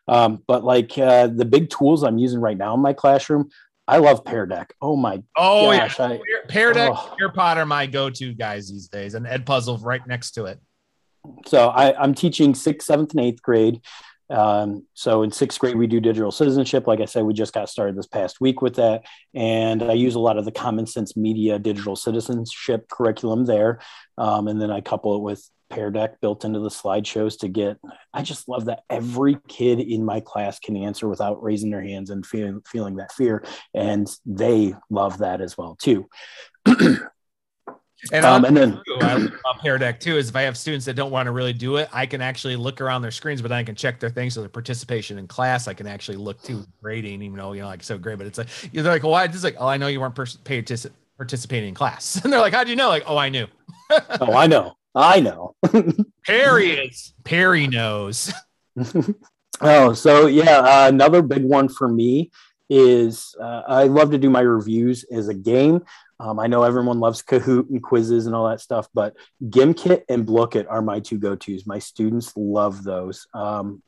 [0.07, 0.15] them.
[0.15, 3.49] Um, but like uh, the big tools I'm using right now in my classroom,
[3.87, 4.73] I love Pear Deck.
[4.81, 5.99] Oh my Oh, gosh.
[5.99, 6.05] yeah.
[6.05, 7.15] I, Pear Deck, Oh.
[7.21, 10.59] Nearpod are my go to guys these days, and Edpuzzle right next to it.
[11.45, 13.81] so I, I'm teaching sixth, seventh, and eighth grade.
[14.29, 16.87] Um, so in sixth grade, we do digital citizenship.
[16.87, 19.03] Like I said, we just got started this past week with that.
[19.33, 23.79] And I use a lot of the Common Sense Media digital citizenship curriculum there.
[24.17, 27.77] Um, and then I couple it with Pear Deck built into the slideshows to get,
[28.13, 32.09] I just love that every kid in my class can answer without raising their hands
[32.09, 33.43] and feeling, feeling that fear.
[33.73, 36.07] And they love that as well, too.
[38.11, 40.85] And, Um, and then- too, I about Pear Deck too is if I have students
[40.85, 43.47] that don't want to really do it, I can actually look around their screens, but
[43.49, 44.33] then I can check their things.
[44.35, 47.67] So their participation in class, I can actually look to grading, even though you know,
[47.67, 48.17] like so great.
[48.17, 49.23] But it's like you're like, well, why?
[49.23, 52.53] It's like, oh, I know you weren't pers- particip- participating in class, and they're like,
[52.53, 52.89] how do you know?
[52.89, 53.47] Like, oh, I knew.
[54.19, 54.75] Oh, I know.
[54.95, 55.55] I know.
[56.25, 58.31] Perry is Perry knows.
[59.61, 62.31] Oh, so yeah, uh, another big one for me
[62.69, 65.81] is uh, I love to do my reviews as a game.
[66.19, 70.25] Um, I know everyone loves Kahoot and quizzes and all that stuff, but Gimkit and
[70.25, 71.65] Blooket are my two go-tos.
[71.67, 73.27] My students love those.
[73.33, 73.81] Um,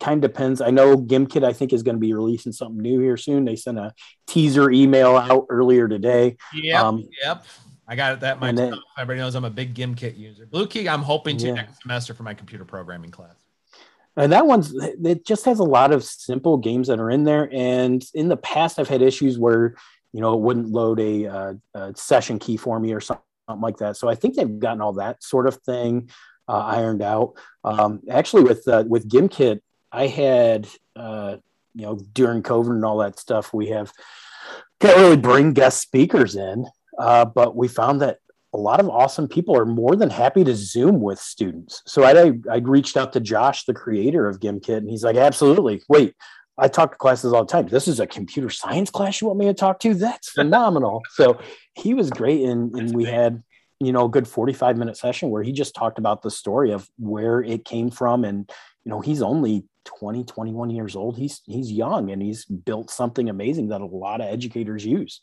[0.00, 0.60] kind of depends.
[0.60, 3.44] I know Gimkit, I think, is going to be releasing something new here soon.
[3.44, 3.92] They sent a
[4.26, 6.36] teaser email out earlier today.
[6.54, 7.44] Yep, Um, yep.
[7.86, 8.20] I got it.
[8.20, 8.70] That myself.
[8.70, 10.46] then- Everybody knows I'm a big Gimkit user.
[10.46, 11.54] Blooket, I'm hoping to Yeah.
[11.54, 13.34] next semester for my computer programming class.
[14.16, 17.50] And that one's it just has a lot of simple games that are in there.
[17.52, 19.74] And in the past, I've had issues where
[20.14, 23.24] you know it wouldn't load a, uh, a session key for me or something
[23.58, 23.96] like that.
[23.96, 26.08] So I think they've gotten all that sort of thing
[26.48, 27.34] uh, ironed out.
[27.64, 29.60] Um, actually, with uh, with Gimkit,
[29.90, 31.38] I had uh,
[31.74, 33.92] you know during COVID and all that stuff, we have
[34.78, 36.64] can't really bring guest speakers in,
[36.96, 38.18] uh, but we found that
[38.52, 41.82] a lot of awesome people are more than happy to Zoom with students.
[41.86, 45.82] So I I reached out to Josh, the creator of Gimkit, and he's like, absolutely.
[45.88, 46.14] Wait,
[46.56, 47.66] I talk to classes all the time.
[47.66, 49.94] This is a computer science class you want me to talk to?
[49.94, 51.02] That's phenomenal.
[51.10, 51.38] so
[51.74, 53.42] he was great, and and we had
[53.80, 56.88] you know a good 45 minute session where he just talked about the story of
[56.98, 58.50] where it came from and
[58.84, 63.28] you know he's only 20 21 years old he's he's young and he's built something
[63.28, 65.20] amazing that a lot of educators use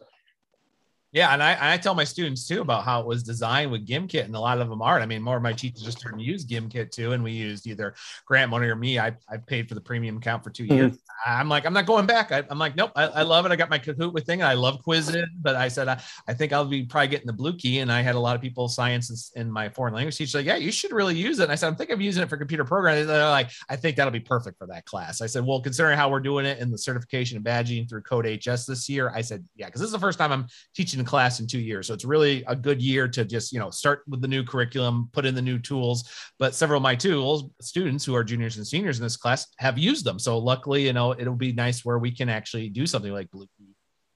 [1.14, 3.86] Yeah, and I, and I tell my students too about how it was designed with
[3.86, 5.04] Gimkit, and a lot of them aren't.
[5.04, 7.68] I mean, more of my teachers are starting to use Gimkit too, and we used
[7.68, 7.96] either
[8.26, 8.98] Grant Money or me.
[8.98, 10.76] I, I paid for the premium account for 2 Mhm.
[10.76, 10.98] years.
[11.26, 12.32] I'm like, I'm not going back.
[12.32, 13.52] I, I'm like, nope, I, I love it.
[13.52, 15.26] I got my Kahoot with thing, and I love quizzing.
[15.42, 17.82] But I said, I, I think I'll be probably getting the Blooket.
[17.82, 20.56] And I had a lot of people science in, my foreign language teacher like, yeah,
[20.56, 21.44] you should really use it.
[21.44, 23.02] And I said, I'm thinking of using it for computer programming.
[23.02, 25.20] And they're like, I think that'll be perfect for that class.
[25.22, 28.66] I said, well, considering how we're doing it in the certification and badging through CodeHS
[28.66, 31.48] this year, I said, yeah, because this is the first time I'm teaching class in
[31.48, 31.88] two years.
[31.88, 35.10] So it's really a good year to just, you know, start with the new curriculum,
[35.14, 36.10] put in the new tools.
[36.40, 39.78] But several of my tools, students who are juniors and seniors in this class have
[39.78, 40.20] used them.
[40.20, 43.48] So luckily, you know, it'll be nice where we can actually do something like Blue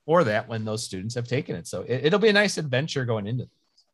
[0.06, 1.68] for that when those students have taken it.
[1.68, 3.86] So it, it'll be a nice adventure going into this.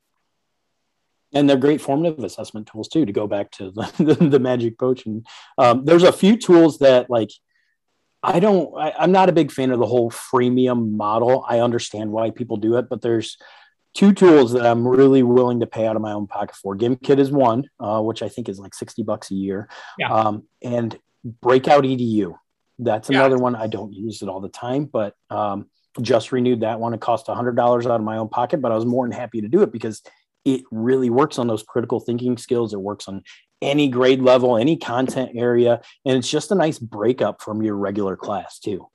[1.34, 4.78] and they're great formative assessment tools too to go back to the, the, the magic
[4.78, 5.24] potion
[5.58, 7.30] um, there's a few tools that like
[8.24, 11.43] I don't, I, I'm not a big fan of the whole freemium model.
[11.47, 13.38] I understand why people do it, but there's
[13.93, 16.76] two tools that I'm really willing to pay out of my own pocket for.
[16.78, 19.67] Gimkit is one, uh, which I think is like 60 bucks a year.
[19.97, 20.13] Yeah.
[20.13, 22.36] Um, and Breakout EDU.
[22.80, 23.19] That's Yeah.
[23.19, 23.55] another one.
[23.55, 25.69] I don't use it all the time, but um,
[26.01, 26.93] just renewed that one.
[26.93, 29.47] It cost $100 out of my own pocket, but I was more than happy to
[29.47, 30.01] do it because
[30.46, 32.74] it really works on those critical thinking skills.
[32.74, 33.24] It works on
[33.62, 38.16] any grade level, any content area, and it's just a nice breakup from your regular
[38.16, 38.88] class too.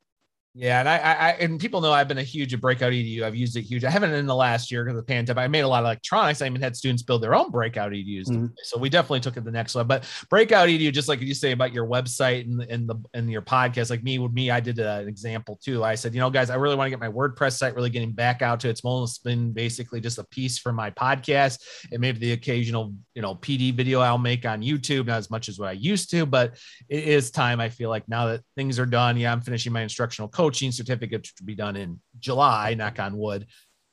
[0.59, 3.22] Yeah, and I, I, I and people know I've been a huge breakout edu.
[3.22, 3.84] I've used it huge.
[3.84, 5.44] I haven't in the last year because of the pandemic.
[5.44, 6.40] I made a lot of electronics.
[6.40, 8.26] I even had students build their own breakout edus.
[8.28, 8.52] Mhm.
[8.62, 9.88] So we definitely took it the next level.
[9.88, 13.42] But breakout edu, just like you say about your website and and the and your
[13.42, 15.84] podcast, like me with me, I did an example too.
[15.84, 18.12] I said, you know, guys, I really want to get my WordPress site really getting
[18.12, 18.70] back out to it.
[18.70, 21.61] It's almost been basically just a piece for my podcast
[21.92, 25.50] and maybe the occasional, you know, PD video I'll make on YouTube, not as much
[25.50, 26.57] as what I used to, but
[26.88, 27.61] it is time.
[27.61, 29.18] I feel like now that things are done.
[29.18, 33.47] Yeah, I'm finishing my instructional coaching certificate to be done in July, knock on wood.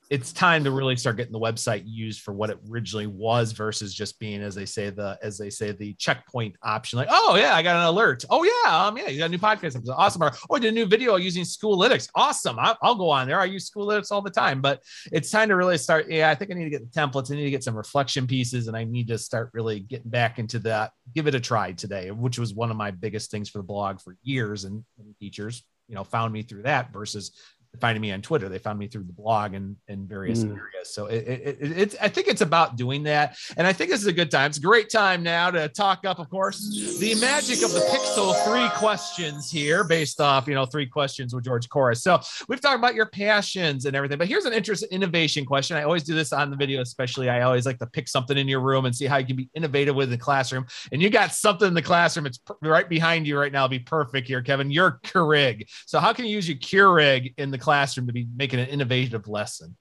[0.10, 3.96] It's time to really start getting the website used for what it originally was versus
[3.96, 6.98] just being, as they say, the as they say, the checkpoint option.
[6.98, 8.24] Like, oh yeah, I got an alert.
[8.30, 9.96] Oh yeah, um, yeah, you got a new podcast episode.
[9.96, 10.22] Awesome.
[10.22, 12.10] Or oh, I did a new video using Schoolytics.
[12.14, 12.60] Awesome.
[12.60, 13.40] I, I'll go on there.
[13.40, 16.12] I use Schoolytics all the time, but it's time to really start.
[16.12, 17.32] Yeah, I think I need to get the templates.
[17.32, 20.38] I need to get some reflection pieces, and I need to start really getting back
[20.38, 20.92] into that.
[21.16, 24.00] Give it a try today, which was one of my biggest things for the blog
[24.00, 24.66] for years.
[24.66, 25.64] And, and teachers,
[25.94, 27.34] you know, found me through that versus
[27.82, 28.50] finding me on Twitter.
[28.50, 30.58] They found me through the blog and in various Mm.
[30.58, 30.94] areas.
[30.94, 34.02] So it, it, it, it's I think it's about doing that, and I think this
[34.02, 34.50] is a good time.
[34.50, 36.60] It's a great time now to talk up, of course,
[37.00, 41.46] the magic of the Pixel three questions here, based off you know three questions with
[41.46, 42.02] George Couros.
[42.02, 45.78] So we've talked about your passions and everything, but here's an interesting innovation question.
[45.78, 47.30] I always do this on the video, especially.
[47.30, 49.50] I always like to pick something in your room and see how you can be
[49.56, 50.66] innovative with the classroom.
[50.92, 52.26] And you got something in the classroom.
[52.26, 53.66] It's right behind you right now.
[53.66, 54.70] It'll be perfect here, Keven.
[54.70, 55.66] Your Keurig.
[55.86, 59.28] So how can you use your Keurig in the classroom to be making an innovative
[59.28, 59.78] lesson?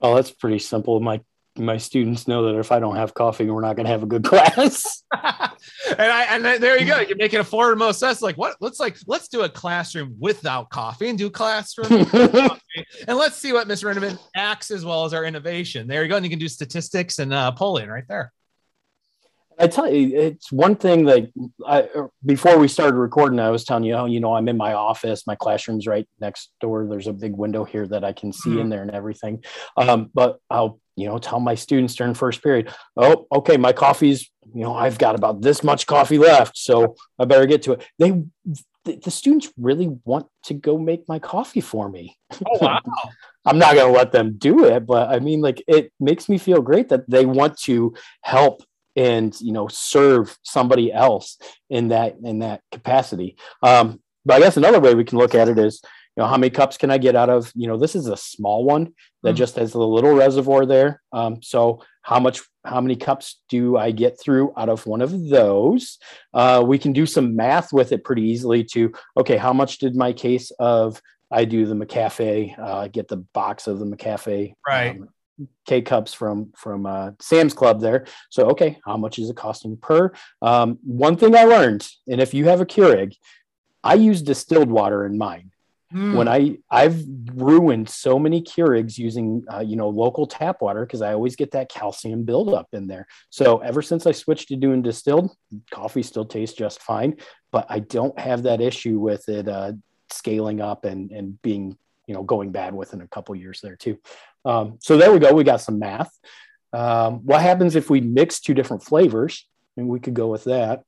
[0.00, 0.98] Oh, that's pretty simple.
[1.00, 1.20] My
[1.58, 4.06] my students know that if I don't have coffee, we're not going to have a
[4.06, 5.02] good class.
[5.12, 5.20] and
[5.98, 7.00] I and there you go.
[7.00, 8.22] You're making a forward most sense.
[8.22, 8.56] Like what?
[8.60, 12.06] Let's like let's do a classroom without coffee and do classroom
[13.08, 15.86] and let's see what Miss Innovation acts as well as our innovation.
[15.86, 16.16] There you go.
[16.16, 18.32] And you can do statistics and uh, polling right there.
[19.60, 21.30] I tell you, it's one thing that
[21.66, 21.86] I,
[22.24, 25.26] before we started recording, I was telling you, oh, you know, I'm in my office,
[25.26, 26.86] my classroom's right next door.
[26.86, 29.44] There's a big window here that I can see in there and everything.
[29.76, 34.30] Um, but I'll, you know, tell my students during first period, oh, okay, my coffee's,
[34.54, 37.86] you know, I've got about this much coffee left, so I better get to it.
[37.98, 38.22] They,
[38.84, 42.16] the, the students really want to go make my coffee for me.
[42.32, 42.80] Oh wow.
[43.46, 46.36] I'm not going to let them do it, but I mean, like, it makes me
[46.36, 48.62] feel great that they want to help
[48.96, 51.38] and you know serve somebody else
[51.68, 53.36] in that in that capacity.
[53.62, 55.80] Um, but I guess another way we can look at it is,
[56.16, 57.50] you know, how many cups can I get out of?
[57.54, 59.38] You know, this is a small one that Mhm.
[59.38, 61.00] just has a little reservoir there.
[61.12, 65.28] Um, so how much, how many cups do I get through out of one of
[65.28, 65.98] those?
[66.34, 68.64] Uh, we can do some math with it pretty easily.
[68.64, 73.18] To okay, how much did my case of I do the McCafe, uh, get the
[73.34, 74.98] box of the McCafe Right.
[75.00, 75.08] um,
[75.66, 78.06] K cups from from uh, Sam's Club there.
[78.30, 80.12] So okay, how much is it costing per?
[80.42, 83.14] Um, one thing I learned, and if you have a Keurig,
[83.82, 85.50] I use distilled water in mine.
[85.92, 86.14] Hmm.
[86.14, 87.02] When I I've
[87.34, 91.50] ruined so many Keurigs using uh, you know local tap water because I always get
[91.50, 93.08] that calcium buildup in there.
[93.30, 95.32] So ever since I switched to doing distilled,
[95.72, 97.16] coffee still tastes just fine,
[97.50, 99.72] but I don't have that issue with it uh,
[100.10, 101.76] scaling up and and being
[102.06, 103.98] you know going bad within a couple years there too.
[104.44, 105.32] Um, so there we go.
[105.32, 106.10] We got some math.
[106.72, 109.46] Um, what happens if we mix two different flavors?
[109.76, 110.82] And we could go with that.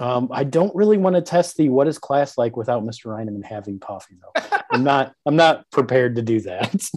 [0.00, 3.06] Um, I don't really want to test the what is class like without Mr.
[3.06, 4.42] Rinaman having coffee though.
[4.72, 5.14] I'm not.
[5.26, 6.88] I'm not prepared to do that.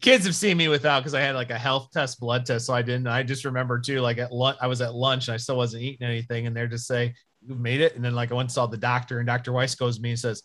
[0.00, 2.66] kids have seen me without because I had like a health test, blood test.
[2.66, 3.06] So I didn't.
[3.06, 5.82] I just remember too, like at lunch, I was at lunch and I still wasn't
[5.84, 8.52] eating anything, and they're just say, "You made it." And then like I went and
[8.52, 9.52] saw the doctor, and Dr.
[9.52, 10.42] Weiss goes to me and says,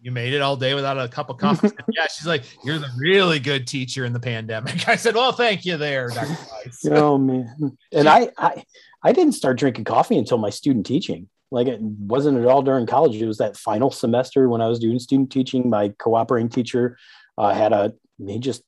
[0.00, 2.78] "You made it all day without a cup of coffee." Said, yeah, she's like, "You're
[2.78, 6.28] the really good teacher in the pandemic." I said, "Well, thank you, there, Dr.
[6.64, 7.76] Weiss." oh man.
[7.92, 8.64] And I, I
[9.02, 11.28] I didn't start drinking coffee until my student teaching.
[11.50, 13.16] Like it wasn't at all during college.
[13.16, 15.68] It was that final semester when I was doing student teaching.
[15.68, 16.96] My cooperating teacher
[17.36, 17.92] uh, had a
[18.24, 18.62] he just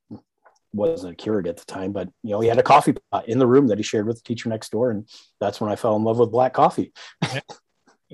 [0.72, 3.38] wasn't a Keurig at the time, but you know he had a coffee pot in
[3.38, 5.08] the room that he shared with the teacher next door, and
[5.40, 6.92] that's when I fell in love with black coffee.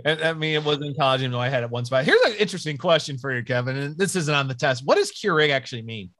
[0.05, 1.88] I mean, it was in college, even though I had it once.
[1.88, 3.76] But here's an interesting question for you, Keven.
[3.76, 4.84] And this isn't on the test.
[4.84, 6.11] What does Keurig actually mean?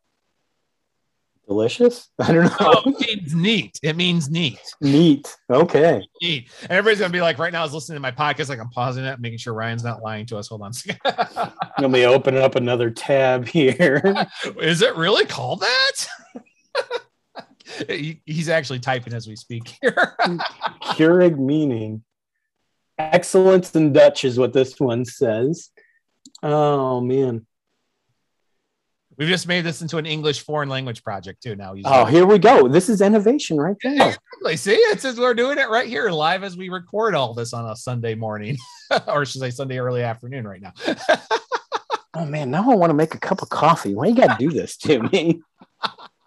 [1.49, 2.11] Delicious?
[2.19, 2.57] I don't know.
[2.61, 3.81] Oh, it means neat.
[3.83, 4.61] It means neat.
[4.83, 5.35] Neat.
[5.51, 6.07] Okay.
[6.23, 6.51] Neat.
[6.63, 8.69] And everybody's gonna be like, right now, I was listening to my podcast, like I'm
[8.69, 10.49] pausing it, making sure Ryan's not lying to us.
[10.49, 10.73] Hold on.
[11.79, 14.03] Let me open up another tab here.
[14.61, 16.09] Is it really called that?
[18.27, 20.17] He's actually typing as we speak here.
[20.83, 22.03] Keurig meaning.
[22.99, 25.71] Excellence in Dutch is what this one says.
[26.43, 27.47] Oh man.
[29.17, 31.57] We've just made this into an English foreign language project too.
[31.57, 32.69] Now, oh, here we go.
[32.69, 33.95] This is innovation right there.
[33.95, 34.57] Exactly.
[34.57, 37.69] See, it says we're doing it right here live as we record all this on
[37.69, 38.57] a Sunday morning,
[39.09, 40.73] or should I say Sunday early afternoon right now.
[42.15, 43.93] oh man, now I want to make a cup of coffee.
[43.93, 45.43] Why you got to do this to me?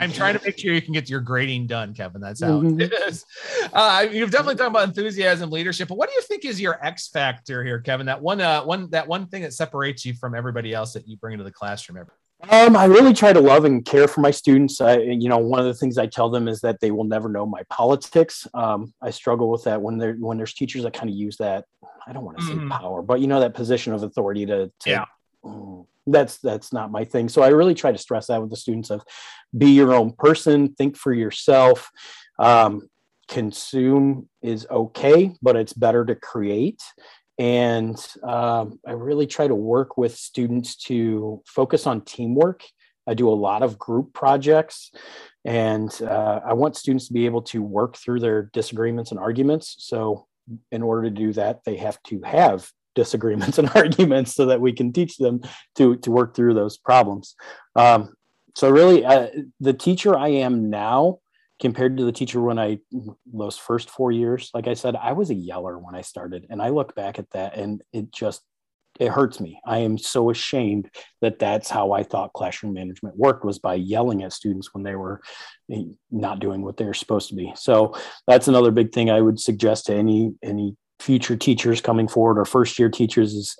[0.00, 2.20] I'm trying to make sure you can get your grading done, Keven.
[2.20, 2.80] That's how mm-hmm.
[2.80, 3.24] it is.
[3.72, 7.08] Uh, you've definitely talked about enthusiasm, leadership, but what do you think is your X
[7.08, 8.06] factor here, Keven?
[8.06, 11.16] That one, uh, one, that one thing that separates you from everybody else that you
[11.18, 11.98] bring into the classroom.
[11.98, 12.12] Every-
[12.50, 14.80] um, I really try to love and care for my students.
[14.80, 17.28] I, you know, one of the things I tell them is that they will never
[17.28, 18.46] know my politics.
[18.54, 21.64] Um, I struggle with that when there when there's teachers that kind of use that.
[22.06, 22.68] I don't want to say mm-hmm.
[22.68, 25.04] power, but you know that position of authority to, to yeah.
[25.44, 27.28] Mm, that's that's not my thing.
[27.28, 29.02] So I really try to stress that with the students of
[29.56, 31.90] be your own person, think for yourself.
[32.38, 32.88] Um,
[33.28, 36.82] consume is okay, but it's better to create.
[37.38, 42.64] And um, I really try to work with students to focus on teamwork.
[43.06, 44.90] I do a lot of group projects,
[45.44, 49.76] and uh, I want students to be able to work through their disagreements and arguments.
[49.78, 50.26] So,
[50.72, 54.72] in order to do that, they have to have disagreements and arguments so that we
[54.72, 55.40] can teach them
[55.76, 57.36] to to work through those problems.
[57.76, 58.14] Um,
[58.56, 59.28] so really, uh,
[59.60, 61.20] the teacher I am now
[61.60, 62.80] compared to the teacher when I
[63.32, 66.60] those first four years, like I said, I was a yeller when I started, and
[66.60, 68.42] I look back at that and it just
[68.98, 69.60] it hurts me.
[69.64, 70.90] I am so ashamed
[71.20, 74.96] that that's how I thought classroom management worked was by yelling at students when they
[74.96, 75.20] were
[75.70, 77.52] eh, not doing what they're supposed to be.
[77.54, 77.94] So
[78.26, 82.44] that's another big thing I would suggest to any any future teachers coming forward or
[82.44, 83.56] first year teachers is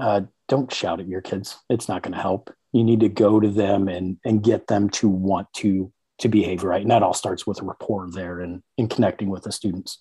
[0.00, 1.58] uh, don't shout at your kids.
[1.68, 2.52] It's not going to help.
[2.72, 6.64] You need to go to them and and get them to want to to behave
[6.64, 10.00] right, and that all starts with a rapport there and in connecting with the students.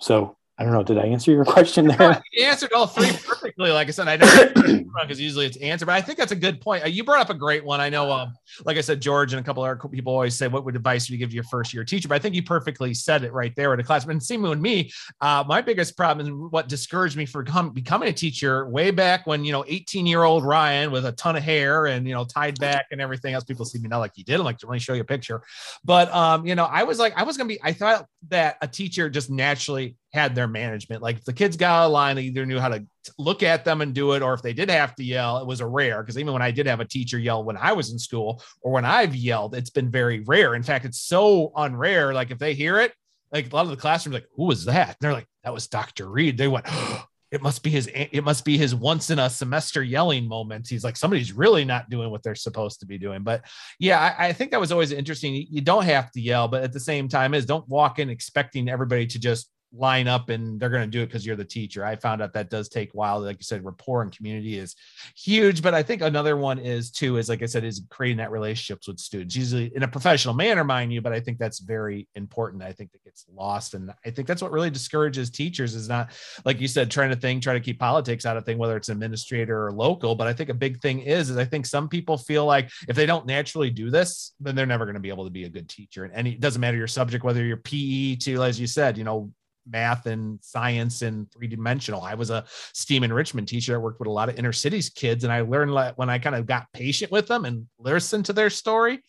[0.00, 0.82] So I don't know.
[0.82, 2.22] Did I answer your question there?
[2.32, 3.70] you answered all three perfectly.
[3.70, 6.36] Like I said, I don't know because usually it's answered, but I think that's a
[6.36, 6.84] good point.
[6.84, 7.80] Uh, you brought up a great one.
[7.80, 8.34] I know, um,
[8.66, 11.14] like I said, George and a couple other people always say, "What would advice would
[11.14, 13.56] you give to your first year teacher?" But I think you perfectly said it right
[13.56, 14.04] there in the class.
[14.04, 14.92] And same with me.
[15.22, 19.26] Uh, my biggest problem and what discouraged me for come, becoming a teacher way back
[19.26, 22.24] when you know, 18 year old Ryan with a ton of hair and you know,
[22.24, 23.44] tied back and everything else.
[23.44, 24.34] People see me now like you did.
[24.38, 25.42] I'm like, let me show you a picture.
[25.84, 27.58] But um, you know, I was like, I was gonna be.
[27.62, 31.02] I thought that a teacher just naturally had their management.
[31.02, 32.84] Like if the kids got a line, they either knew how to
[33.18, 35.60] look at them and do it, or if they did have to yell, it was
[35.60, 36.02] a rare.
[36.02, 38.72] Because even when I did have a teacher yell when I was in school, or
[38.72, 40.54] when I've yelled, it's been very rare.
[40.54, 42.12] In fact, it's so unrare.
[42.12, 42.92] Like if they hear it,
[43.32, 44.88] like a lot of the classrooms, like who was that?
[44.88, 46.08] And they're like, that was Dr.
[46.08, 46.36] Reed.
[46.36, 46.66] They went.
[46.68, 50.66] Oh, it must be his it must be his once in a semester yelling moment
[50.66, 53.44] he's like somebody's really not doing what they're supposed to be doing but
[53.78, 56.72] yeah I, I, think that was always interesting you don't have to yell but at
[56.72, 60.68] the same time is don't walk in expecting everybody to just line up and they're
[60.68, 61.84] going to do it because you're the teacher.
[61.84, 63.20] I found out that does take a while.
[63.20, 64.74] Like you said, rapport and community is
[65.16, 65.62] huge.
[65.62, 68.88] But I think another one is too, is like I said, is creating that relationships
[68.88, 71.00] with students, usually in a professional manner, mind you.
[71.00, 72.62] But I think that's very important.
[72.62, 73.74] I think that gets lost.
[73.74, 76.10] And I think that's what really discourages teachers is not,
[76.44, 78.88] like you said, trying to think, try to keep politics out of thing, whether it's
[78.88, 80.14] administrator or local.
[80.14, 82.96] But I think a big thing is, is I think some people feel like if
[82.96, 85.48] they don't naturally do this, then they're never going to be able to be a
[85.48, 86.04] good teacher.
[86.04, 89.04] And any, it doesn't matter your subject, whether you're PE to, as you said, you
[89.04, 89.30] know,
[89.70, 92.02] math and science and three dimensional.
[92.02, 93.74] I was a STEAM enrichment teacher.
[93.74, 96.18] I worked with a lot of inner cities kids, and I learned that when I
[96.18, 99.02] kind of got patient with them and listened to their story.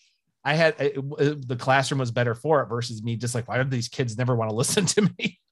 [0.44, 3.62] I had it, it, the classroom was better for it versus me just like why
[3.62, 5.40] do these kids never want to listen to me?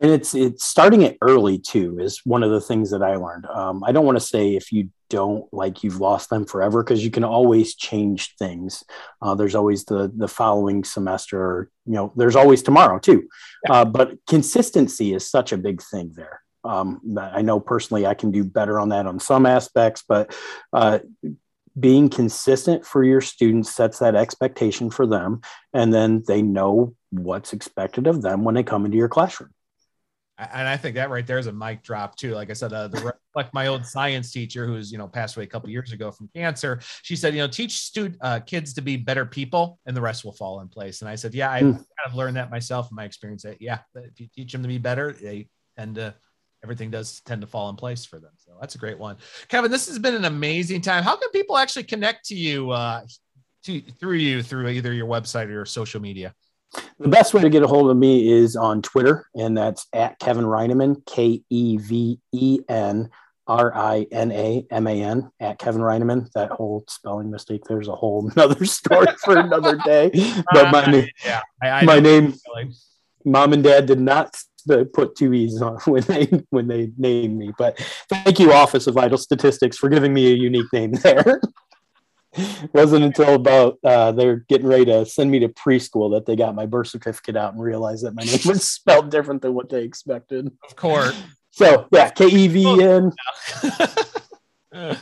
[0.00, 3.46] And it's it's starting it early too is one of the things that I learned.
[3.46, 7.04] Um, I don't want to say if you don't like you've lost them forever because
[7.04, 8.84] you can always change things.
[9.20, 13.28] Uh, there's always the the following semester, or, you know, there's always tomorrow too.
[13.68, 16.42] Uh, but consistency is such a big thing there.
[16.62, 20.36] Um, I know personally I can do better on that on some aspects, but
[20.72, 21.00] uh,
[21.78, 25.40] being consistent for your students sets that expectation for them,
[25.72, 29.50] and then they know what's expected of them when they come into your classroom
[30.38, 32.34] and I think that right there is a mic drop too.
[32.34, 35.44] Like I said, uh, the like my old science teacher, who's you know passed away
[35.44, 38.80] a couple years ago from cancer, she said, you know, teach student uh, kids to
[38.80, 41.00] be better people, and the rest will fall in place.
[41.00, 41.72] And I said, yeah, I mm.
[41.72, 43.42] kind of learned that myself in my experience.
[43.42, 46.14] That yeah, if you teach them to be better, they tend to
[46.62, 48.32] everything does tend to fall in place for them.
[48.36, 49.16] So that's a great one,
[49.48, 49.70] Keven.
[49.70, 51.02] This has been an amazing time.
[51.02, 52.70] How can people actually connect to you?
[52.70, 53.02] Uh,
[53.64, 56.32] to, through you through either your website or your social media?
[56.98, 60.18] The best way to get a hold of me is on Twitter, and that's at
[60.18, 63.08] Keven Rinaman, K E V E N
[63.46, 66.30] R I N A M A N, at Keven Rinaman.
[66.32, 70.10] That whole spelling mistake, there's a whole another story for another day.
[70.52, 72.34] But my, uh, name, yeah, I, I my name,
[73.24, 74.36] mom and dad did not
[74.92, 77.52] put two e's on when they when they named me.
[77.56, 81.40] But thank you, Office of Vital Statistics, for giving me a unique name there.
[82.72, 86.54] wasn't until about uh, they're getting ready to send me to preschool that they got
[86.54, 89.82] my birth certificate out and realized that my name was spelled different than what they
[89.82, 90.50] expected.
[90.68, 91.20] Of course.
[91.50, 93.12] So yeah, K E V N.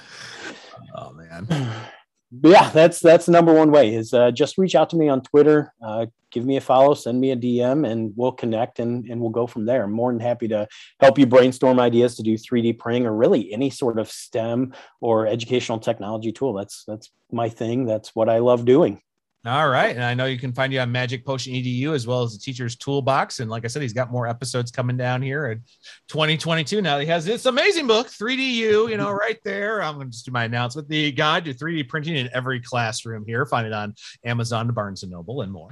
[0.98, 1.46] Oh man.
[2.42, 5.22] Yeah, that's that's the number one way is uh, just reach out to me on
[5.22, 9.20] Twitter, uh, give me a follow, send me a DM, and we'll connect and, and
[9.20, 9.84] we'll go from there.
[9.84, 10.66] I'm more than happy to
[11.00, 15.26] help you brainstorm ideas to do 3D printing or really any sort of STEM or
[15.26, 16.52] educational technology tool.
[16.52, 17.86] That's that's my thing.
[17.86, 19.00] That's what I love doing.
[19.46, 19.94] All right.
[19.94, 22.38] And I know you can find you on Magic Potion EDU as well as the
[22.40, 23.38] teacher's toolbox.
[23.38, 25.62] And like I said, he's got more episodes coming down here in
[26.08, 26.82] 2022.
[26.82, 29.84] Now he has this amazing book, 3DU, you know, right there.
[29.84, 30.88] I'm going to just do my announcement.
[30.88, 33.46] The guide to 3D printing in every classroom here.
[33.46, 33.94] Find it on
[34.24, 35.70] Amazon, Barnes and Noble, and more.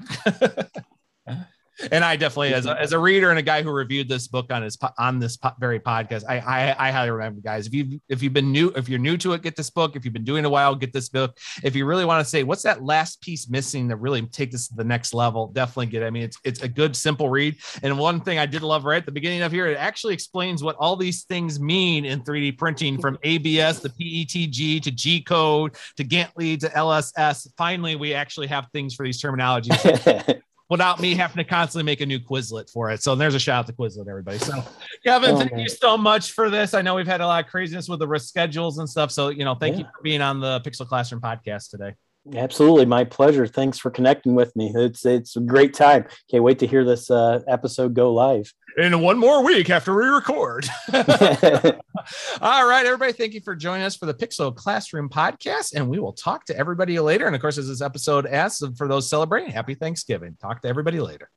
[1.91, 4.53] and I definitely, as a, as a reader and a guy who reviewed this book
[4.53, 7.67] on his on this po- very podcast, I, I I highly recommend guys.
[7.67, 9.97] If you if you've been new, if you're new to it, get this book.
[9.97, 11.37] If you've been doing a while, get this book.
[11.63, 14.69] If you really want to say what's that last piece missing that really take this
[14.69, 16.03] to the next level, definitely get.
[16.03, 16.07] It.
[16.07, 17.57] I mean, it's it's a good simple read.
[17.83, 20.63] And one thing I did love right at the beginning of here, it actually explains
[20.63, 25.77] what all these things mean in 3D printing from ABS to PETG to G code
[25.97, 27.49] to gantry to LSS.
[27.57, 30.41] Finally, we actually have things for these terminologies.
[30.71, 33.03] without me having to constantly make a new Quizlet for it.
[33.03, 34.39] So there's a shout out to Quizlet, everybody.
[34.39, 34.63] So
[35.05, 35.61] Keven, oh, thank man.
[35.61, 36.75] you so much for this.
[36.75, 39.11] I know we've had a lot of craziness with the reschedules and stuff.
[39.11, 39.81] So, you know, thank yeah.
[39.81, 41.95] you for being on the Pixel Classroom podcast today.
[42.33, 43.47] Absolutely, my pleasure.
[43.47, 44.73] Thanks for connecting with me.
[44.75, 46.07] It's it's a great time.
[46.31, 48.53] Can't wait to hear this uh, episode go live.
[48.79, 50.67] In one more week after we record.
[50.93, 53.13] All right, everybody.
[53.13, 56.57] Thank you for joining us for the Pixel Classroom podcast, and we will talk to
[56.57, 57.27] everybody later.
[57.27, 60.37] And of course, as this episode asks, for those celebrating, Happy Thanksgiving.
[60.41, 61.31] Talk to everybody later.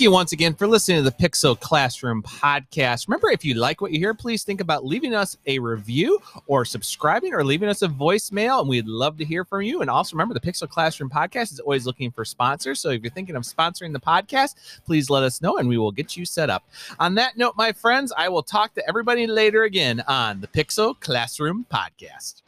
[0.00, 3.08] You once again for listening to the Pixel Classroom podcast.
[3.08, 6.64] Remember, if you like what you hear, please think about leaving us a review or
[6.64, 9.80] subscribing or leaving us a voicemail, and we'd love to hear from you.
[9.80, 12.78] And also remember, the Pixel Classroom podcast is always looking for sponsors.
[12.78, 15.92] So if you're thinking of sponsoring the podcast, please let us know and we will
[15.92, 16.62] get you set up.
[17.00, 20.98] On that note, my friends, I will talk to everybody later again on the Pixel
[21.00, 22.42] Classroom podcast.